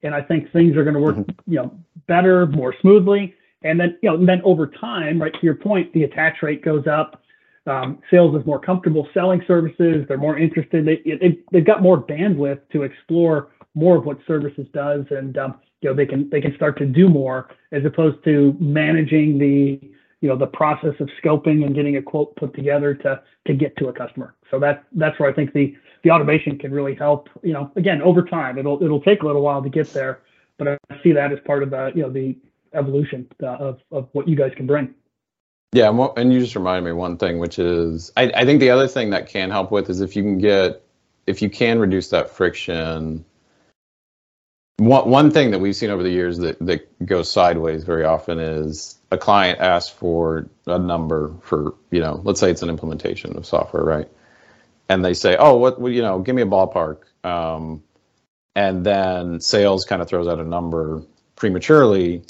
And 0.02 0.14
I 0.14 0.22
think 0.22 0.50
things 0.52 0.76
are 0.76 0.84
going 0.84 0.94
to 0.94 1.00
work, 1.00 1.16
you 1.46 1.56
know, 1.56 1.78
better, 2.06 2.46
more 2.46 2.74
smoothly. 2.80 3.34
And 3.66 3.80
then, 3.80 3.98
you 4.02 4.10
know, 4.10 4.16
and 4.16 4.28
then 4.28 4.40
over 4.44 4.66
time, 4.66 5.20
right 5.20 5.32
to 5.32 5.38
your 5.42 5.54
point, 5.54 5.92
the 5.92 6.04
attach 6.04 6.42
rate 6.42 6.64
goes 6.64 6.86
up. 6.86 7.22
Um, 7.66 7.98
sales 8.10 8.38
is 8.38 8.46
more 8.46 8.60
comfortable 8.60 9.08
selling 9.12 9.42
services. 9.46 10.04
They're 10.06 10.18
more 10.18 10.38
interested. 10.38 10.86
They, 10.86 11.02
they, 11.04 11.38
they've 11.50 11.66
got 11.66 11.82
more 11.82 12.00
bandwidth 12.00 12.60
to 12.72 12.82
explore 12.82 13.48
more 13.74 13.96
of 13.96 14.04
what 14.06 14.18
services 14.26 14.66
does, 14.72 15.04
and 15.10 15.36
um, 15.36 15.60
you 15.80 15.90
know 15.90 15.94
they 15.94 16.06
can 16.06 16.28
they 16.30 16.40
can 16.40 16.54
start 16.56 16.78
to 16.78 16.86
do 16.86 17.08
more 17.08 17.48
as 17.72 17.84
opposed 17.84 18.24
to 18.24 18.56
managing 18.58 19.38
the 19.38 19.78
you 20.20 20.28
know 20.28 20.36
the 20.36 20.46
process 20.46 20.94
of 20.98 21.08
scoping 21.22 21.64
and 21.64 21.74
getting 21.74 21.96
a 21.96 22.02
quote 22.02 22.34
put 22.36 22.54
together 22.54 22.94
to 22.94 23.20
to 23.46 23.54
get 23.54 23.76
to 23.76 23.88
a 23.88 23.92
customer. 23.92 24.34
So 24.50 24.58
that 24.60 24.84
that's 24.92 25.18
where 25.20 25.30
I 25.30 25.32
think 25.32 25.52
the 25.52 25.76
the 26.02 26.10
automation 26.10 26.58
can 26.58 26.72
really 26.72 26.94
help. 26.94 27.28
You 27.42 27.52
know, 27.52 27.70
again 27.76 28.00
over 28.00 28.22
time, 28.22 28.58
it'll 28.58 28.82
it'll 28.82 29.02
take 29.02 29.22
a 29.22 29.26
little 29.26 29.42
while 29.42 29.62
to 29.62 29.68
get 29.68 29.92
there, 29.92 30.20
but 30.58 30.68
I 30.68 30.78
see 31.02 31.12
that 31.12 31.32
as 31.32 31.38
part 31.44 31.62
of 31.62 31.70
the 31.70 31.92
you 31.94 32.02
know 32.02 32.10
the 32.10 32.36
evolution 32.74 33.28
uh, 33.42 33.46
of 33.46 33.80
of 33.90 34.08
what 34.12 34.28
you 34.28 34.36
guys 34.36 34.52
can 34.56 34.66
bring. 34.66 34.94
Yeah, 35.72 35.90
and, 36.16 36.32
you 36.32 36.40
just 36.40 36.54
reminded 36.54 36.88
me 36.88 36.92
one 36.92 37.18
thing, 37.18 37.38
which 37.38 37.58
is 37.58 38.12
I, 38.16 38.32
I 38.34 38.44
think 38.44 38.60
the 38.60 38.70
other 38.70 38.88
thing 38.88 39.10
that 39.10 39.28
can 39.28 39.50
help 39.50 39.70
with 39.70 39.90
is 39.90 40.00
if 40.00 40.16
you 40.16 40.22
can 40.22 40.38
get 40.38 40.82
if 41.26 41.42
you 41.42 41.50
can 41.50 41.78
reduce 41.78 42.08
that 42.10 42.30
friction. 42.30 43.24
One 44.78 45.10
one 45.10 45.30
thing 45.30 45.50
that 45.50 45.58
we've 45.58 45.76
seen 45.76 45.90
over 45.90 46.02
the 46.02 46.10
years 46.10 46.38
that 46.38 46.58
that 46.60 47.06
goes 47.06 47.30
sideways 47.30 47.84
very 47.84 48.04
often 48.04 48.38
is 48.38 48.98
a 49.10 49.18
client 49.18 49.60
asks 49.60 49.90
for 49.90 50.48
a 50.66 50.78
number 50.78 51.34
for 51.42 51.74
you 51.90 52.00
know 52.00 52.20
let's 52.24 52.40
say 52.40 52.50
it's 52.50 52.62
an 52.62 52.70
implementation 52.70 53.36
of 53.36 53.44
software 53.46 53.84
right, 53.84 54.08
and 54.88 55.04
they 55.04 55.14
say 55.14 55.36
oh 55.38 55.56
what 55.56 55.80
what, 55.80 55.92
you 55.92 56.02
know 56.02 56.20
give 56.20 56.34
me 56.34 56.42
a 56.42 56.46
ballpark, 56.46 57.00
um, 57.24 57.82
and 58.54 58.84
then 58.84 59.40
sales 59.40 59.84
kind 59.84 60.00
of 60.00 60.08
throws 60.08 60.28
out 60.28 60.38
a 60.38 60.44
number 60.44 61.02
prematurely 61.36 62.22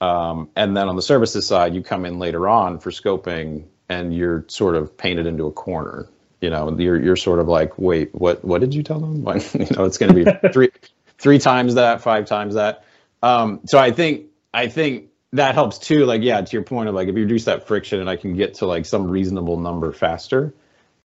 um, 0.00 0.48
and 0.56 0.76
then 0.76 0.88
on 0.88 0.96
the 0.96 1.02
services 1.02 1.46
side, 1.46 1.74
you 1.74 1.82
come 1.82 2.04
in 2.04 2.18
later 2.18 2.48
on 2.48 2.78
for 2.78 2.90
scoping, 2.90 3.64
and 3.88 4.14
you're 4.14 4.44
sort 4.48 4.76
of 4.76 4.96
painted 4.96 5.26
into 5.26 5.46
a 5.46 5.52
corner. 5.52 6.08
You 6.40 6.50
know, 6.50 6.74
you're 6.78 7.00
you're 7.00 7.16
sort 7.16 7.38
of 7.38 7.48
like, 7.48 7.78
wait, 7.78 8.14
what 8.14 8.44
what 8.44 8.60
did 8.60 8.74
you 8.74 8.82
tell 8.82 9.00
them? 9.00 9.22
Like, 9.24 9.54
you 9.54 9.66
know, 9.76 9.84
it's 9.84 9.98
going 9.98 10.14
to 10.14 10.24
be 10.24 10.48
three 10.52 10.70
three 11.18 11.38
times 11.38 11.74
that, 11.74 12.00
five 12.00 12.26
times 12.26 12.54
that. 12.54 12.84
Um, 13.22 13.60
so 13.66 13.78
I 13.78 13.90
think 13.90 14.26
I 14.54 14.68
think 14.68 15.10
that 15.32 15.54
helps 15.54 15.78
too. 15.78 16.06
Like, 16.06 16.22
yeah, 16.22 16.40
to 16.40 16.52
your 16.52 16.62
point 16.62 16.88
of 16.88 16.94
like, 16.94 17.08
if 17.08 17.14
you 17.14 17.22
reduce 17.22 17.44
that 17.44 17.66
friction 17.66 18.00
and 18.00 18.08
I 18.08 18.16
can 18.16 18.34
get 18.34 18.54
to 18.54 18.66
like 18.66 18.86
some 18.86 19.10
reasonable 19.10 19.58
number 19.58 19.92
faster, 19.92 20.54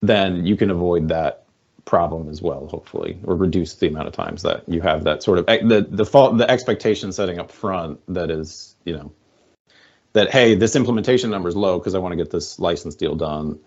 then 0.01 0.45
you 0.45 0.55
can 0.55 0.71
avoid 0.71 1.09
that 1.09 1.44
problem 1.85 2.29
as 2.29 2.41
well, 2.41 2.67
hopefully, 2.67 3.17
or 3.23 3.35
reduce 3.35 3.75
the 3.75 3.87
amount 3.87 4.07
of 4.07 4.13
times 4.13 4.41
that 4.41 4.67
you 4.67 4.81
have 4.81 5.03
that 5.03 5.23
sort 5.23 5.39
of 5.39 5.45
eh, 5.47 5.59
the 5.63 5.85
the 5.89 6.05
fault 6.05 6.37
the 6.37 6.49
expectation 6.49 7.11
setting 7.11 7.39
up 7.39 7.51
front 7.51 7.99
that 8.07 8.31
is 8.31 8.75
you 8.83 8.93
know 8.93 9.11
that 10.13 10.31
hey 10.31 10.55
this 10.55 10.75
implementation 10.75 11.29
number 11.29 11.47
is 11.47 11.55
low 11.55 11.77
because 11.77 11.95
I 11.95 11.99
want 11.99 12.11
to 12.13 12.17
get 12.17 12.31
this 12.31 12.59
license 12.59 12.95
deal 12.95 13.15
done. 13.15 13.59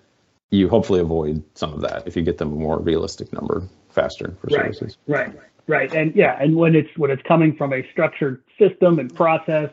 You 0.51 0.69
hopefully 0.69 1.01
avoid 1.01 1.43
some 1.55 1.73
of 1.75 1.83
that 1.83 2.07
if 2.07 2.17
you 2.17 2.23
get 2.23 2.39
them 2.39 2.53
a 2.53 2.57
more 2.57 2.79
realistic 2.79 3.33
number 3.33 3.63
faster 3.91 4.37
for 4.41 4.49
Right. 4.49 4.75
services. 4.75 4.97
Right, 5.07 5.33
right, 5.67 5.93
and 5.95 6.15
yeah, 6.17 6.37
and 6.41 6.57
when 6.57 6.75
it's 6.75 6.91
when 6.97 7.11
it's 7.11 7.23
coming 7.23 7.55
from 7.55 7.73
a 7.73 7.89
structured 7.91 8.43
system 8.59 8.99
and 8.99 9.15
process 9.15 9.71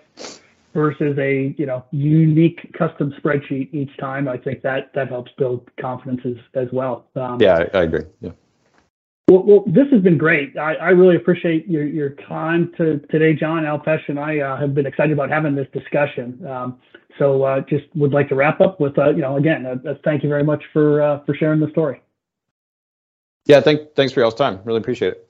versus 0.76 1.18
a 1.18 1.56
you 1.58 1.66
know 1.66 1.84
unique 1.92 2.72
custom 2.78 3.12
spreadsheet 3.20 3.74
each 3.74 3.96
time, 3.98 4.28
I 4.28 4.38
think 4.38 4.62
that 4.62 4.92
that 4.94 5.08
helps 5.08 5.32
build 5.38 5.68
confidence 5.82 6.22
as, 6.26 6.36
as 6.54 6.68
well. 6.72 7.08
Um, 7.16 7.42
Yeah, 7.42 7.66
I, 7.74 7.80
I 7.80 7.84
agree. 7.84 8.04
Yeah. 8.22 8.32
Well, 9.28 9.44
well, 9.44 9.64
this 9.66 9.88
has 9.92 10.04
been 10.04 10.20
great. 10.20 10.56
I, 10.56 10.76
I 10.76 10.90
really 10.90 11.16
appreciate 11.16 11.68
your, 11.68 11.84
your 11.84 12.12
time 12.28 12.72
to, 12.78 13.00
today, 13.10 13.34
John. 13.34 13.64
Alpesh 13.64 14.08
and 14.08 14.20
I 14.20 14.38
uh, 14.40 14.56
have 14.56 14.76
been 14.76 14.86
excited 14.86 15.14
about 15.14 15.32
having 15.32 15.56
this 15.56 15.68
discussion. 15.74 16.46
Um, 16.46 16.80
so, 17.18 17.42
uh, 17.42 17.62
just 17.62 17.86
would 17.96 18.14
like 18.14 18.30
to 18.30 18.36
wrap 18.36 18.62
up 18.62 18.80
with, 18.80 19.00
uh, 19.00 19.10
you 19.10 19.22
know, 19.22 19.38
again, 19.38 19.66
uh, 19.66 19.90
uh, 19.90 19.96
thank 20.04 20.22
you 20.22 20.30
very 20.30 20.44
much 20.44 20.64
for 20.72 21.02
uh, 21.02 21.24
for 21.26 21.34
sharing 21.34 21.60
the 21.60 21.72
story. 21.72 22.02
Yeah. 23.46 23.62
Thank, 23.62 23.96
thanks 23.96 24.14
for 24.14 24.20
y'all's 24.20 24.36
time. 24.36 24.60
Really 24.64 24.80
appreciate 24.80 25.14
it. 25.14 25.25